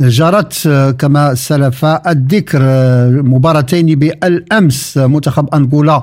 [0.00, 2.60] جرت كما سلف الذكر
[3.22, 6.02] مباراتين بالأمس منتخب أنغولا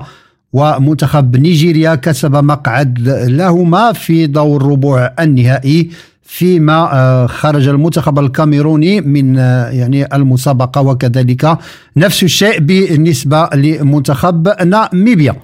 [0.52, 5.90] ومنتخب نيجيريا كسب مقعد لهما في دور ربع النهائي
[6.22, 9.34] فيما خرج المنتخب الكاميروني من
[9.80, 11.58] يعني المسابقة وكذلك
[11.96, 15.34] نفس الشيء بالنسبة لمنتخب ناميبيا.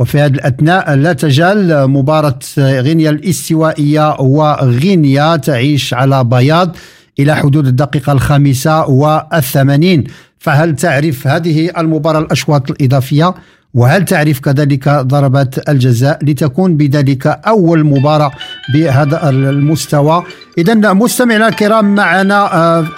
[0.00, 6.76] وفي هذه الأثناء لا تزال مباراة غينيا الاستوائية وغينيا تعيش على بياض
[7.18, 10.04] إلى حدود الدقيقة الخامسة والثمانين.
[10.38, 13.34] فهل تعرف هذه المباراة الأشواط الإضافية؟
[13.74, 18.32] وهل تعرف كذلك ضربات الجزاء لتكون بذلك أول مباراة
[18.74, 20.24] بهذا المستوى؟
[20.58, 22.40] إذا مستمعينا الكرام معنا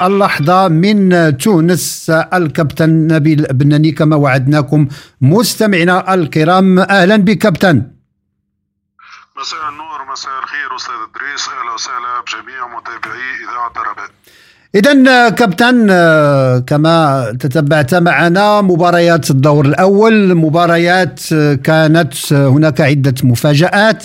[0.07, 4.89] اللحظة من تونس الكابتن نبيل بناني كما وعدناكم.
[5.21, 7.83] مستمعينا الكرام أهلا بك كابتن.
[9.41, 11.49] مساء النور مساء الخير أستاذ إدريس.
[11.49, 14.11] أهلا وسهلا بجميع متابعي إذاعة رباط.
[14.75, 15.87] إذا كابتن
[16.67, 20.35] كما تتبعت معنا مباريات الدور الأول.
[20.35, 21.21] مباريات
[21.65, 24.05] كانت هناك عدة مفاجآت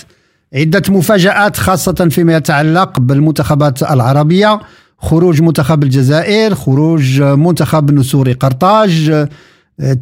[0.56, 4.60] عدة مفاجآت خاصة فيما يتعلق بالمنتخبات العربية.
[4.98, 9.28] خروج منتخب الجزائر خروج منتخب نسوري قرطاج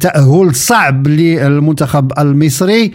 [0.00, 2.92] تأهل صعب للمنتخب المصري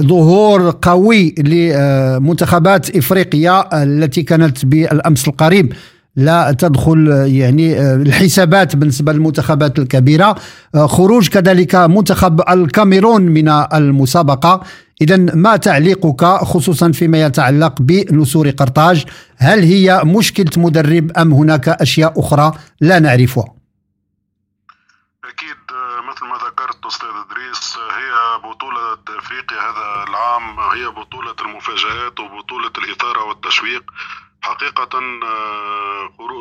[0.00, 5.72] ظهور قوي لمنتخبات إفريقيا التي كانت بالأمس القريب.
[6.20, 10.36] لا تدخل يعني الحسابات بالنسبة للمنتخبات الكبيرة.
[10.76, 14.60] خروج كذلك منتخب الكاميرون من المسابقة.
[15.02, 19.04] إذا ما تعليقك خصوصا فيما يتعلق بنسور قرطاج؟
[19.36, 23.44] هل هي مشكلة مدرب أم هناك أشياء أخرى لا نعرفها؟
[25.24, 25.60] أكيد
[26.08, 28.10] مثل ما ذكرت أستاذ إدريس هي
[28.50, 33.84] بطولة أفريقيا هذا العام هي بطولة المفاجآت وبطولة الإثارة والتشويق.
[34.42, 34.98] حقيقة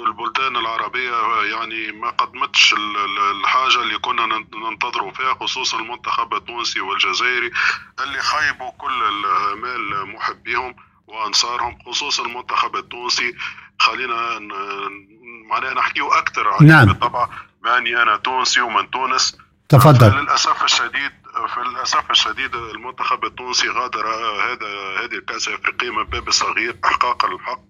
[0.07, 2.75] البلدان العربية يعني ما قدمتش
[3.31, 4.25] الحاجة اللي كنا
[4.69, 7.51] ننتظروا فيها خصوصا المنتخب التونسي والجزائري
[7.99, 10.75] اللي خيبوا كل الآمال محبيهم
[11.07, 13.35] وأنصارهم خصوصا المنتخب التونسي.
[13.79, 14.39] خلينا
[15.49, 16.85] معناها نحكيه أكثر عليه نعم.
[16.85, 17.29] بالطبع
[17.63, 19.37] بأني أنا تونسي ومن تونس.
[19.69, 20.07] تفضل.
[20.07, 21.11] للأسف الشديد
[21.47, 24.67] في الأسف الشديد المنتخب التونسي غادر هذا
[24.99, 27.68] هذه الكأس الأفريقية من باب صغير إحقاقا للحق آه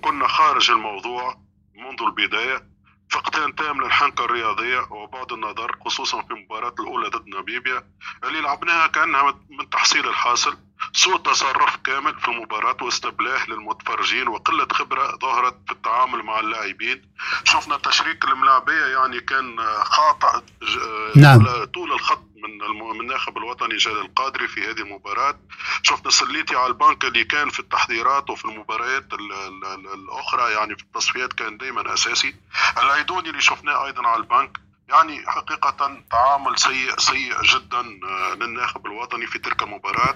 [0.00, 1.40] كنا خارج الموضوع
[1.74, 2.68] منذ البداية.
[3.10, 7.90] فقدان تام للحنكة الرياضية وبعد النظر خصوصا في المباراة الأولى ضد ناميبيا.
[8.24, 10.58] اللي لعبناها كأنها من تحصيل الحاصل.
[10.92, 17.02] سوء تصرف كامل في المباراة واستبلاه للمتفرجين وقلة خبرة ظهرت في التعامل مع اللاعبين.
[17.44, 21.64] شفنا تشريك الملاعبية يعني كان خاطئ ج- نعم.
[21.64, 25.38] طول- الخط من الناخب الوطني جلال القادري في هذه المباراة.
[25.82, 30.76] شفنا سليتي على البنك اللي كان في التحضيرات وفي المباريات ال- ال- ال- الأخرى يعني
[30.76, 32.34] في التصفيات كان دائما أساسي.
[32.82, 39.26] العيدوني اللي شفناه أيضا على البنك يعني حقيقة تعامل سيء سيء جدا آه، للناخب الوطني
[39.26, 40.14] في تلك المباراة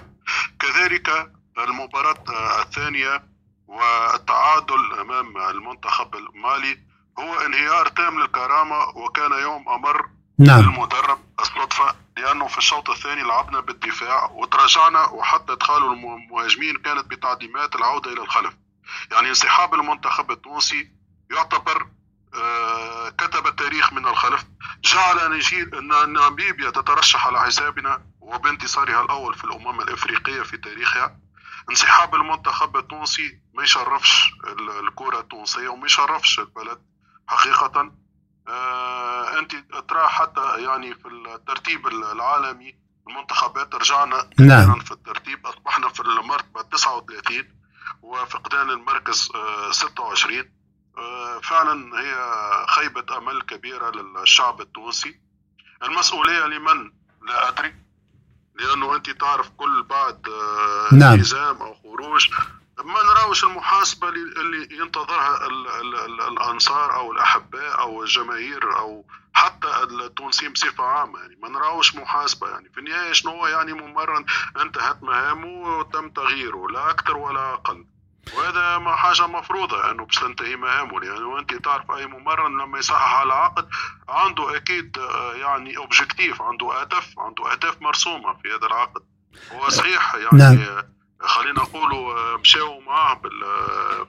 [0.59, 3.23] كذلك المباراة آه، الثانية
[3.67, 6.79] والتعادل أمام المنتخب المالي
[7.19, 10.09] هو انهيار تام للكرامة وكان يوم أمر
[10.39, 10.59] نعم.
[10.61, 18.13] للمدرب الصدفة لأنه في الشوط الثاني لعبنا بالدفاع وتراجعنا وحتى إدخال المهاجمين كانت بتعليمات العودة
[18.13, 18.53] إلى الخلف
[19.11, 20.91] يعني انسحاب المنتخب التونسي
[21.31, 21.87] يعتبر
[23.17, 24.45] كتب التاريخ من الخلف.
[24.83, 31.19] جعل أن ناميبيا تترشح على حسابنا وبانتصارها الأول في الأمم الإفريقية في تاريخها.
[31.69, 36.81] انسحاب المنتخب التونسي ما يشرفش ال- الكرة التونسية وما يشرفش البلد
[37.27, 37.91] حقيقة.
[38.47, 39.51] آه أنت
[39.89, 42.75] ترى حتى يعني في الترتيب العالمي
[43.07, 44.79] المنتخبات رجعنا نعم.
[44.79, 45.47] في الترتيب.
[45.47, 47.47] أصبحنا في المرتبة 39
[48.01, 50.62] وفقدان المركز آه 26 آه
[51.43, 52.15] فعلا هي
[52.67, 55.19] خيبة أمل كبيرة للشعب التونسي.
[55.83, 56.91] المسؤولية لمن؟
[57.27, 57.75] لا أدري
[58.55, 61.13] لأنه أنت تعرف كل بعد آه نعم.
[61.13, 62.29] التزام أو خروج.
[62.77, 69.67] ما نراوش المحاسبة اللي ينتظرها ال ال ال الأنصار أو الأحباء أو الجماهير أو حتى
[69.83, 71.19] التونسيين بصفة عامة.
[71.19, 72.49] يعني ما نراوش محاسبة.
[72.49, 74.25] يعني في النهاية شنو هو؟ يعني ممرن
[74.61, 77.85] انتهت مهامه وتم تغييره لا أكثر ولا أقل.
[78.37, 80.99] وهذا ما حاجة مفروضة أنه باش تنتهي مهامه.
[80.99, 83.69] لأنه أنت تعرف أي ممرن لما يصحح على عقد
[84.09, 89.01] عنده أكيد آه، يعني أوبجيكتيف عنده هدف عنده أهداف مرسومة في هذا العقد.
[89.51, 90.83] هو صحيح يعني نعم.
[91.19, 93.21] خلينا نقولوا آه، مشاو معاه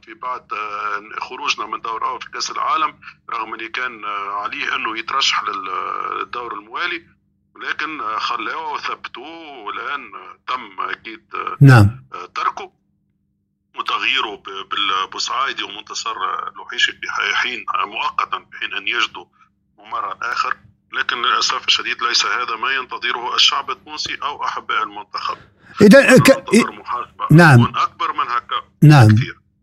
[0.04, 3.00] في بعد آه، خروجنا من دور أول في كأس العالم
[3.30, 7.14] رغم اللي كان عليه أنه يترشح للدور الموالي.
[7.56, 12.04] لكن آه، خلاوه وثبتوه والآن آه، تم أكيد آه، نعم.
[12.34, 12.72] تركه.
[14.04, 16.14] وتغييره ب- بالبوسعايدي ومنتصر
[16.56, 19.24] لوحيشي ح- حين مؤقتا بحين أن يجدوا
[19.78, 20.56] ممرن آخر.
[20.92, 25.36] لكن للأسف الشديد ليس هذا ما ينتظره الشعب التونسي أو أحباء المنتخب.
[25.80, 26.44] إذا ك...
[27.30, 27.64] نعم.
[27.76, 29.08] أكبر من هكا نعم.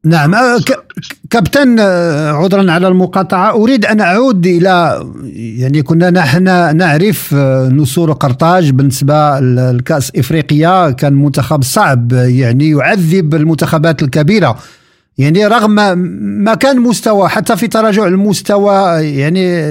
[0.06, 0.36] نعم.
[0.58, 0.86] ك...
[1.30, 6.44] كابتن آه، عذرا على المقاطعة أريد أن أعود إلى يعني كنا نحن
[6.78, 10.92] نعرف آه، نسور قرطاج بالنسبة لكأس إفريقيا.
[10.92, 14.58] كان منتخب صعب يعني يعذب المنتخبات الكبيرة.
[15.18, 15.98] يعني رغم
[16.44, 19.64] ما كان مستوى حتى في تراجع المستوى يعني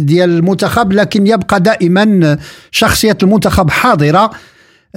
[0.00, 2.38] ديال المنتخب لكن يبقى دائما
[2.70, 4.30] شخصية المنتخب حاضرة.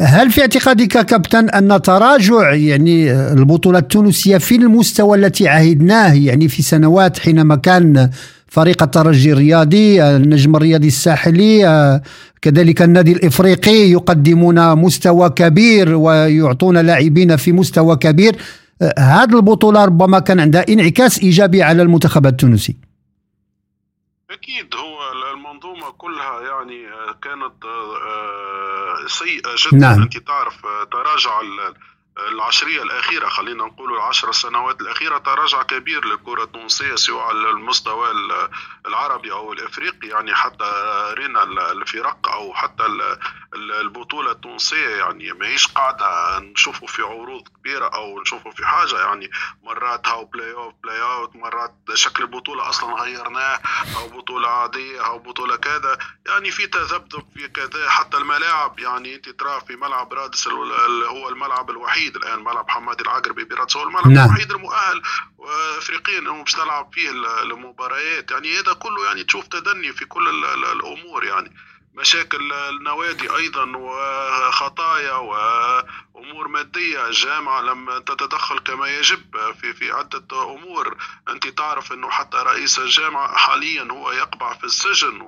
[0.01, 6.61] هل في اعتقادك كابتن أن تراجع يعني البطولة التونسية في المستوى التي عهدناه يعني في
[6.61, 8.09] سنوات حينما كان
[8.47, 12.01] فريق الترجي الرياضي النجم الرياضي الساحلي
[12.41, 18.35] كذلك النادي الإفريقي يقدمون مستوى كبير ويعطون لاعبين في مستوى كبير.
[18.99, 22.75] هذه البطولة ربما كان عندها انعكاس إيجابي على المنتخب التونسي.
[24.31, 24.90] أكيد هو
[25.63, 30.01] المنظومة كلها يعني آه، كانت آه، آه، سيئة جدا نعم.
[30.01, 31.73] أنت تعرف تراجع ال-
[32.27, 38.49] العشرية الأخيرة خلينا نقول العشر سنوات الأخيرة تراجع كبير للكره التونسيه سواء على المستوى ال-
[38.87, 40.71] العربي أو الإفريقي يعني حتى
[41.17, 43.17] رينا ال- الفرق أو حتى ال-
[43.55, 49.31] ال- البطولة التونسية يعني ماهيش قاعدة نشوفوا في عروض كبيرة أو نشوفوا في حاجة يعني
[49.63, 53.59] مرات هاو play-off play-out مرات شكل البطولة أصلا غيرناه
[53.97, 59.29] أو بطولة عادية أو بطولة كذا يعني في تذبذب في كذا حتى الملاعب يعني أنت
[59.29, 64.25] ترى في ملعب رادس هو الملعب الوحيد الآن ملعب حمادي العقربي برادس هو الملعب نعم.
[64.29, 64.90] الوحيد المؤهل
[66.43, 68.31] باش تلعب فيه ال- المباريات.
[68.31, 71.55] يعني هذا كله يعني تشوف تدني في كل ال- ال- الأمور يعني.
[71.93, 77.07] مشاكل النوادي أيضا وخطايا وأمور مادية.
[77.07, 80.97] الجامعة لم تتدخل كما يجب في في عدة أمور.
[81.29, 85.21] أنت تعرف إنه حتى رئيس الجامعة حاليا هو يقبع في السجن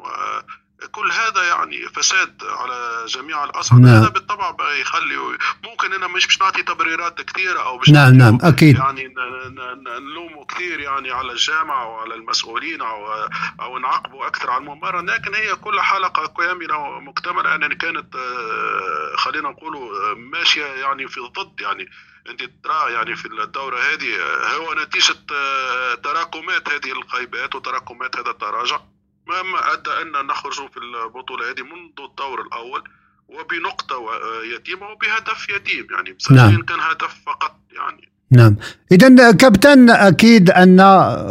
[0.84, 3.96] وكل هذا يعني فساد على جميع الاصعد نعم.
[3.96, 8.76] هذا بالطبع يخلي ممكن أنا مش باش نعطي تبريرات كثيره أو باش نعم نعم أكيد.
[8.78, 9.14] يعني ن-
[9.56, 13.14] ن- ن- نلوموا كثير يعني على الجامعة وعلى المسؤولين أو
[13.62, 19.50] أو نعاقبوا أكثر على الممرن لكن هي كل حلقة كاملة ومكتملة أن كانت آه، خلينا
[19.50, 21.90] نقولوا آه، ماشية يعني في الضد يعني
[22.30, 28.30] أنت ترى يعني في الدورة هذه آه، هو نتيجة آه، تراكمات هذه الخيبات وتراكمات هذا
[28.30, 28.80] التراجع.
[29.28, 32.84] مما أدى أن نخرج في البطولة هذه منذ الدور الأول
[33.28, 36.52] وبنقطة آه، يتيمة وبهدف يتيم يعني نعم.
[36.52, 36.62] نعم.
[36.62, 38.56] كان هدف فقط يعني نعم
[38.92, 40.80] اذا كابتن أكيد أن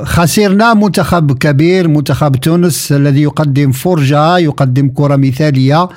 [0.04, 5.88] خسرنا منتخب كبير منتخب تونس الذي يقدم فرجة يقدم كرة مثالية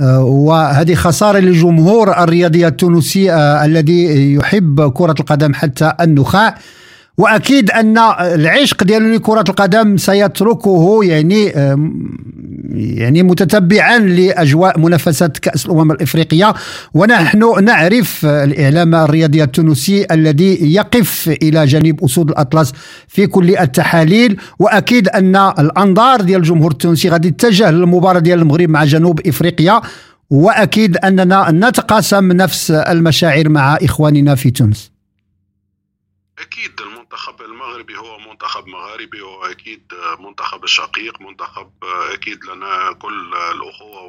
[0.00, 6.58] آه، وهذه خسارة للجمهور الرياضي التونسي آه، الذي يحب كرة القدم حتى النخاع
[7.18, 11.44] وأكيد أن العشق ديالو لكرة القدم سيتركه يعني
[12.76, 16.54] يعني متتبعا لأجواء منافسه كأس الأمم الإفريقية.
[16.94, 22.72] ونحن نعرف الإعلام الرياضي التونسي الذي يقف إلى جانب أسود الأطلس
[23.08, 24.40] في كل التحاليل.
[24.58, 29.80] وأكيد أن الأنظار ديال الجمهور التونسي غادي تتجه للمباراة ديال المغرب مع جنوب إفريقيا.
[30.30, 34.90] وأكيد أننا نتقاسم نفس المشاعر مع إخواننا في تونس.
[36.38, 36.95] المنتخب
[37.76, 44.02] المغربي هو منتخب مغاربي وأكيد منتخب الشقيق منتخب أكيد لنا كل الأخوة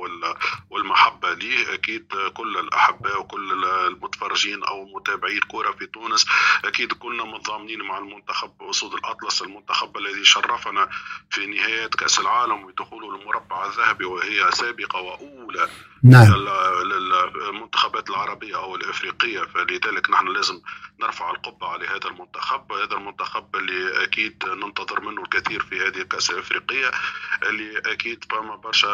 [0.91, 6.25] والمحبة ليه أكيد كل الأحباء وكل المتفرجين أو متابعي الكرة في تونس
[6.65, 10.89] أكيد كنا متضامنين مع المنتخب أسود الأطلس المنتخب الذي شرفنا
[11.29, 15.69] في نهايات كأس العالم ودخوله للمربع الذهبي وهي سابقة وأولى
[16.03, 16.33] نعم.
[16.33, 19.41] لل- للمنتخبات العربية أو الإفريقية.
[19.41, 20.61] فلذلك نحن لازم
[21.01, 22.71] نرفع القبة على هذا المنتخب.
[22.71, 26.91] هذا المنتخب اللي أكيد ننتظر منه الكثير في هذه الكأس الإفريقية
[27.43, 28.87] اللي أكيد فما برشا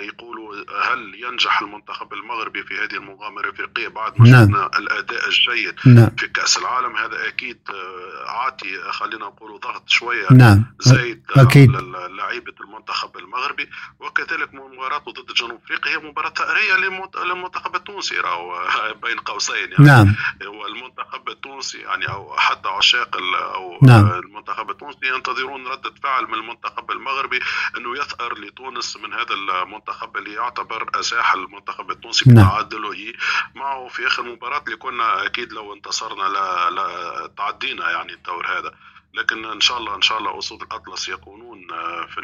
[0.00, 0.54] يقولوا
[0.92, 4.44] هل ينجح المنتخب المغربي في هذه المغامرة الإفريقية بعد ما نعم.
[4.44, 6.10] شفنا الأداء الجيد نعم.
[6.18, 10.64] في كأس العالم هذا أكيد آه، عاطي خلينا نقول ضغط شوية نعم.
[10.80, 11.76] زايد أكيد.
[11.76, 13.70] على لعيبة المنتخب المغربي
[14.00, 18.68] وكذلك مباراته ضد جنوب أفريقيا هي مباراة ثأرية للمنت- للمنتخب التونسي راهو
[19.04, 20.14] بين قوسين يعني نعم.
[20.42, 23.16] هو المنتخب التونسي يعني أو حتى عشاق
[23.54, 24.10] أو نعم.
[24.12, 27.40] المنتخب التونسي ينتظرون ردة فعل من المنتخب المغربي
[27.76, 32.46] أنه يثأر لتونس من هذا المنتخب اللي يعتبر ازاح المنتخب التونسي نعم.
[32.46, 33.12] بتعادله
[33.54, 38.74] معه في آخر مباراة اللي كنا أكيد لو انتصرنا لا, لا تعدينا يعني الدور هذا
[39.14, 42.20] لكن إن شاء الله إن شاء الله أسود الأطلس يكونون آه، في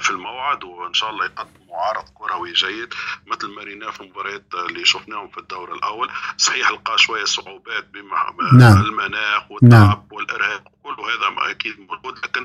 [0.00, 2.94] في الموعد وإن شاء الله يقدموا عرض كروي جيد
[3.26, 8.34] مثل ما ريناه في المباريات اللي شفناهم في الدور الأول صحيح لقى شوية صعوبات بمع
[8.52, 8.80] نعم.
[8.80, 10.06] المناخ والتعب نعم.
[10.10, 12.44] والإرهاق كل هذا ما أكيد موجود لكن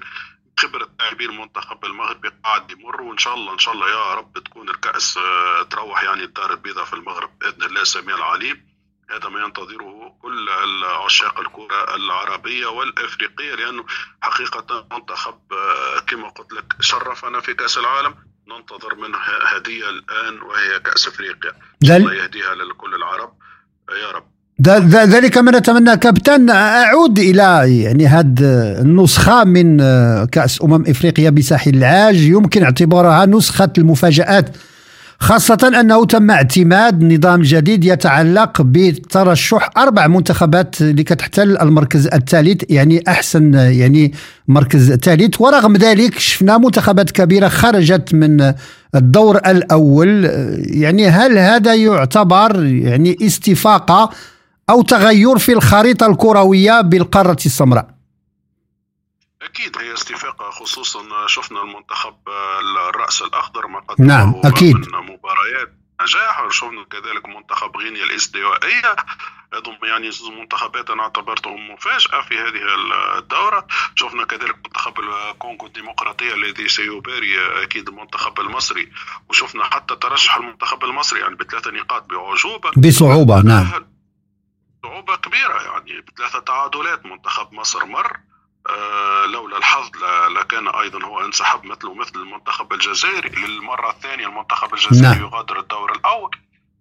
[0.64, 4.70] خبرة لاعبي المنتخب المغربي قاعد يمر وإن شاء الله إن شاء الله يا رب تكون
[4.70, 8.74] الكأس آه، تروح يعني الدار البيضاء في المغرب بإذن الله سميع العليم.
[9.09, 10.49] هذا ما ينتظره كل
[10.84, 13.86] عشاق الكرة العربية والإفريقية لأنه
[14.22, 18.16] حقيقة منتخب آه، كما قلت لك شرفنا في كأس العالم.
[18.47, 21.09] ننتظر منه هدية الآن وهي كأس
[21.82, 23.38] دل- الله يهديها لكل العرب.
[23.89, 24.32] يا رب.
[24.62, 28.36] ذلك ما نتمنى كابتن أعود إلى يعني هذه
[28.82, 29.78] النسخة من
[30.26, 32.16] كأس أمم إفريقيا بساحل العاج.
[32.16, 34.49] يمكن اعتبارها نسخة المفاجآت
[35.20, 43.04] خاصة أنه تم اعتماد نظام جديد يتعلق بترشح أربع منتخبات اللي كتحتل المركز الثالث يعني
[43.08, 44.14] أحسن يعني
[44.47, 45.41] مركز ثالث.
[45.41, 48.54] ورغم ذلك شفنا منتخبات كبيرة خرجت من
[48.95, 50.30] الدور الأول.
[50.58, 54.10] يعني هل هذا يعتبر يعني استفاقة
[54.70, 57.88] أو تغير في الخريطة الكروية بالقارة السمراء.
[59.41, 64.76] أكيد هي استفاقة خصوصا شفنا المنتخب آه، الرأس الأخضر ما قدمه نعم، أكيد.
[64.76, 68.95] من مباريات نجاح وشفنا كذلك منتخب غينيا الاستوائية
[69.53, 72.61] هذم يعني زوز منتخبات أنا اعتبرتهم مفاجأة في هذه
[73.18, 73.68] الدورة.
[73.95, 78.91] شفنا كذلك منتخب الكونغو الديمقراطية الذي سيباري أكيد المنتخب المصري.
[79.30, 82.72] وشفنا حتى ترشح المنتخب المصري يعني بثلاثة نقاط بعجوبة.
[82.78, 83.93] بصعوبة نعم.
[84.84, 88.19] صعوبة كبيرة يعني بثلاثة تعادلات منتخب مصر مر
[88.69, 89.89] آه لولا الحظ
[90.38, 95.27] لكان أيضا هو انسحب مثله مثل المنتخب الجزائري للمرة الثانية المنتخب الجزائري نعم.
[95.27, 96.31] يغادر الدور الأول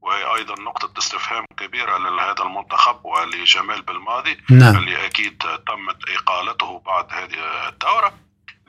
[0.02, 4.76] وهي أيضا نقطة استفهام كبيرة لهذا المنتخب ولجمال بالماضي نعم.
[4.76, 8.14] اللي أكيد تمت إقالته بعد هذه الدورة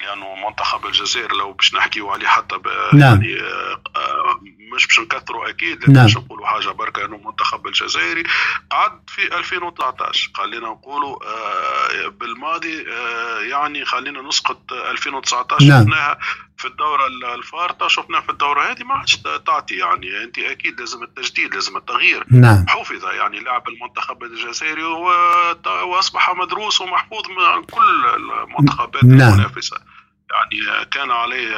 [0.06, 2.68] لأنه منتخب الجزائر لو باش نحكيو عليه حتى ب...
[2.94, 3.22] نعم.
[3.24, 3.82] يعني آه،
[4.76, 6.04] مش باش نكثروا أكيد لكن نعم.
[6.06, 8.24] باش نقولوا حاجة بركة إنه المنتخب الجزائري
[8.70, 15.82] قعد في 2019 خلينا نقولوا آه، بالماضي آه، يعني خلينا نسقط 2019 نعم.
[15.84, 16.20] شفناها
[16.58, 21.04] في الدورة ال- الفارطة شفناها في الدورة هذه ما عادش تعطي يعني أنت أكيد لازم
[21.04, 22.66] التجديد لازم التغيير نعم.
[22.68, 29.34] حفظ يعني لاعب المنتخب الجزائري و- واصبح مدروس ومحفوظ من كل المنتخبات نعم.
[29.34, 29.78] المنافسة
[30.32, 31.58] يعني كان عليه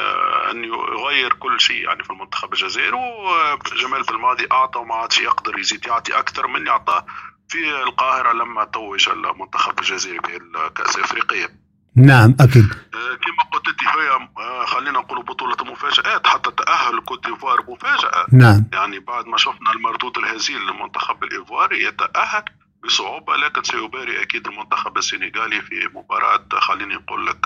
[0.51, 5.85] أن يغير كل شيء يعني في المنتخب الجزائري وجمال بالماضي أعطى وما عادش يقدر يزيد.
[5.85, 7.05] يعطي أكثر من يعطاه
[7.49, 12.67] في القاهرة لما توج المنتخب الجزائري بالكاس الافريقيه نعم أكيد.
[12.93, 18.25] كما قلت أنت هي آه، خلينا نقول بطولة المفاجآت حتى تأهل كوت ديفوار مفاجأة.
[18.31, 18.65] نعم.
[18.73, 22.43] يعني بعد ما شفنا المردود الهزيل للمنتخب الإيفواري يتأهل.
[22.85, 23.35] بصعوبة.
[23.35, 27.45] لكن سيباري أكيد المنتخب السنغالي في مباراة خليني نقول لك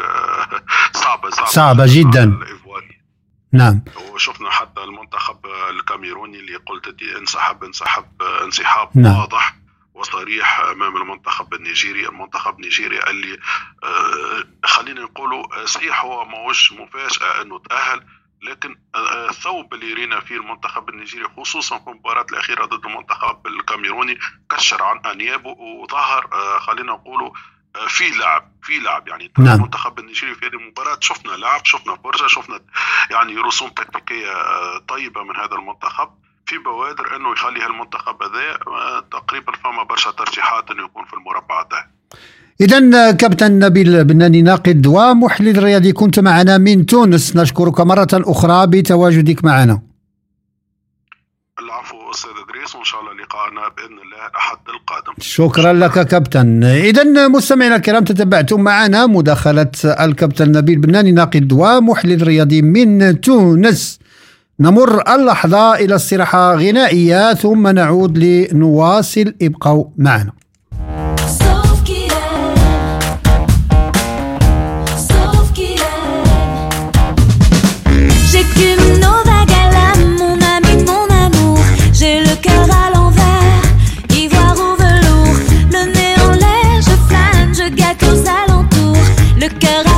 [1.04, 1.50] صعبة صعبة.
[1.50, 2.40] صعبة جدا.
[3.52, 3.82] نعم.
[4.12, 9.20] وشفنا حتى المنتخب الكاميروني اللي قلت دي انسحب انسحب انسحاب نعم.
[9.20, 9.56] واضح
[9.94, 12.08] وصريح أمام المنتخب النيجيري.
[12.08, 13.38] المنتخب النيجيري اللي
[13.84, 18.04] آه، خلينا نقولوا آه، صحيح هو ماهوش مفاجأة أنه تأهل.
[18.42, 24.20] لكن آه، الثوب اللي رينا فيه المنتخب النيجيري خصوصا في المباراة الأخيرة ضد المنتخب الكاميروني
[24.50, 27.32] كشر عن أنيابه وظهر آه، خلينا نقولوا
[27.76, 29.56] آه، في لعب في لعب يعني نعم.
[29.56, 32.60] المنتخب النيجيري في هذه المباراة شفنا لعب شفنا فرجة شفنا
[33.12, 36.10] يعني رسوم تكتيكية آه، طيبة من هذا المنتخب
[36.46, 41.62] في بوادر أنه يخلي هالمنتخب هذا آه، تقريبا فما برشا ترشيحات انه يكون في المربع
[41.62, 41.92] ده
[42.62, 47.36] إذا كابتن نبيل بناني ناقد ومحلل رياضي كنت معنا من تونس.
[47.36, 49.82] نشكرك مرة أخرى بتواجدك معنا.
[51.60, 55.14] العفو أستاذ إدريس وإن شاء الله لقاءنا بإذن الله الاحد القادم.
[55.20, 56.64] شكرا لك كابتن.
[56.64, 64.00] إذا مستمعينا الكرام تتبعتم معنا مداخلة الكابتن نبيل بناني ناقد ومحلل رياضي من تونس.
[64.60, 69.34] نمر اللحظة إلى استراحة غنائية ثم نعود لنواصل.
[69.42, 70.39] ابقوا معنا.
[89.58, 89.89] Cœur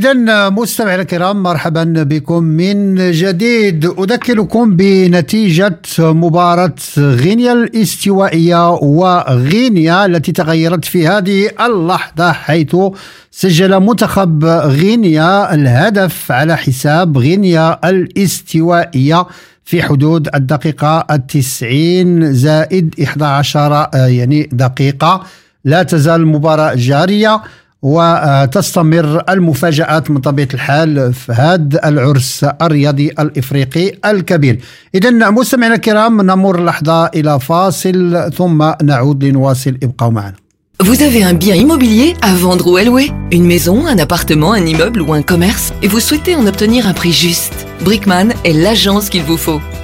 [0.00, 3.84] إذا مستمعينا الكرام مرحبا بكم من جديد.
[3.84, 12.76] أذكركم بنتيجة مباراة غينيا الاستوائية وغينيا التي تغيرت في هذه اللحظة حيث
[13.30, 19.26] سجل منتخب غينيا الهدف على حساب غينيا الاستوائية
[19.64, 25.22] في حدود الدقيقة التسعين زائد 11 آه، يعني دقيقة.
[25.64, 27.42] لا تزال المباراة جارية.
[27.81, 34.59] وتستمر المفاجآت من طبيعة الحال في هذا العرس الرياضي الإفريقي الكبير
[34.95, 40.45] إذا مستمعينا الكرام نمر لحظة إلى فاصل ثم نعود لنواصل ابقوا معنا
[40.83, 44.65] Vous avez un bien immobilier à vendre ou à louer Une maison, un appartement, un
[44.65, 49.09] immeuble ou un commerce Et vous souhaitez en obtenir un prix juste Brickman est l'agence
[49.09, 49.61] qu'il vous faut.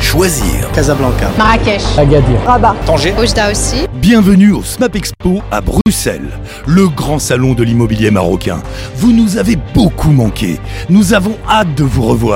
[0.00, 0.70] Choisir.
[0.74, 1.28] Casablanca.
[1.36, 1.82] Marrakech.
[1.98, 2.38] Agadir.
[2.46, 2.74] Rabat.
[2.86, 3.14] Tanger.
[3.20, 3.86] Oujda aussi.
[4.00, 6.28] Bienvenue au SMAP Expo à Bruxelles,
[6.66, 8.62] le grand salon de l'immobilier marocain.
[8.96, 10.58] Vous nous avez beaucoup manqué.
[10.88, 12.18] Nous avons hâte de vous revoir.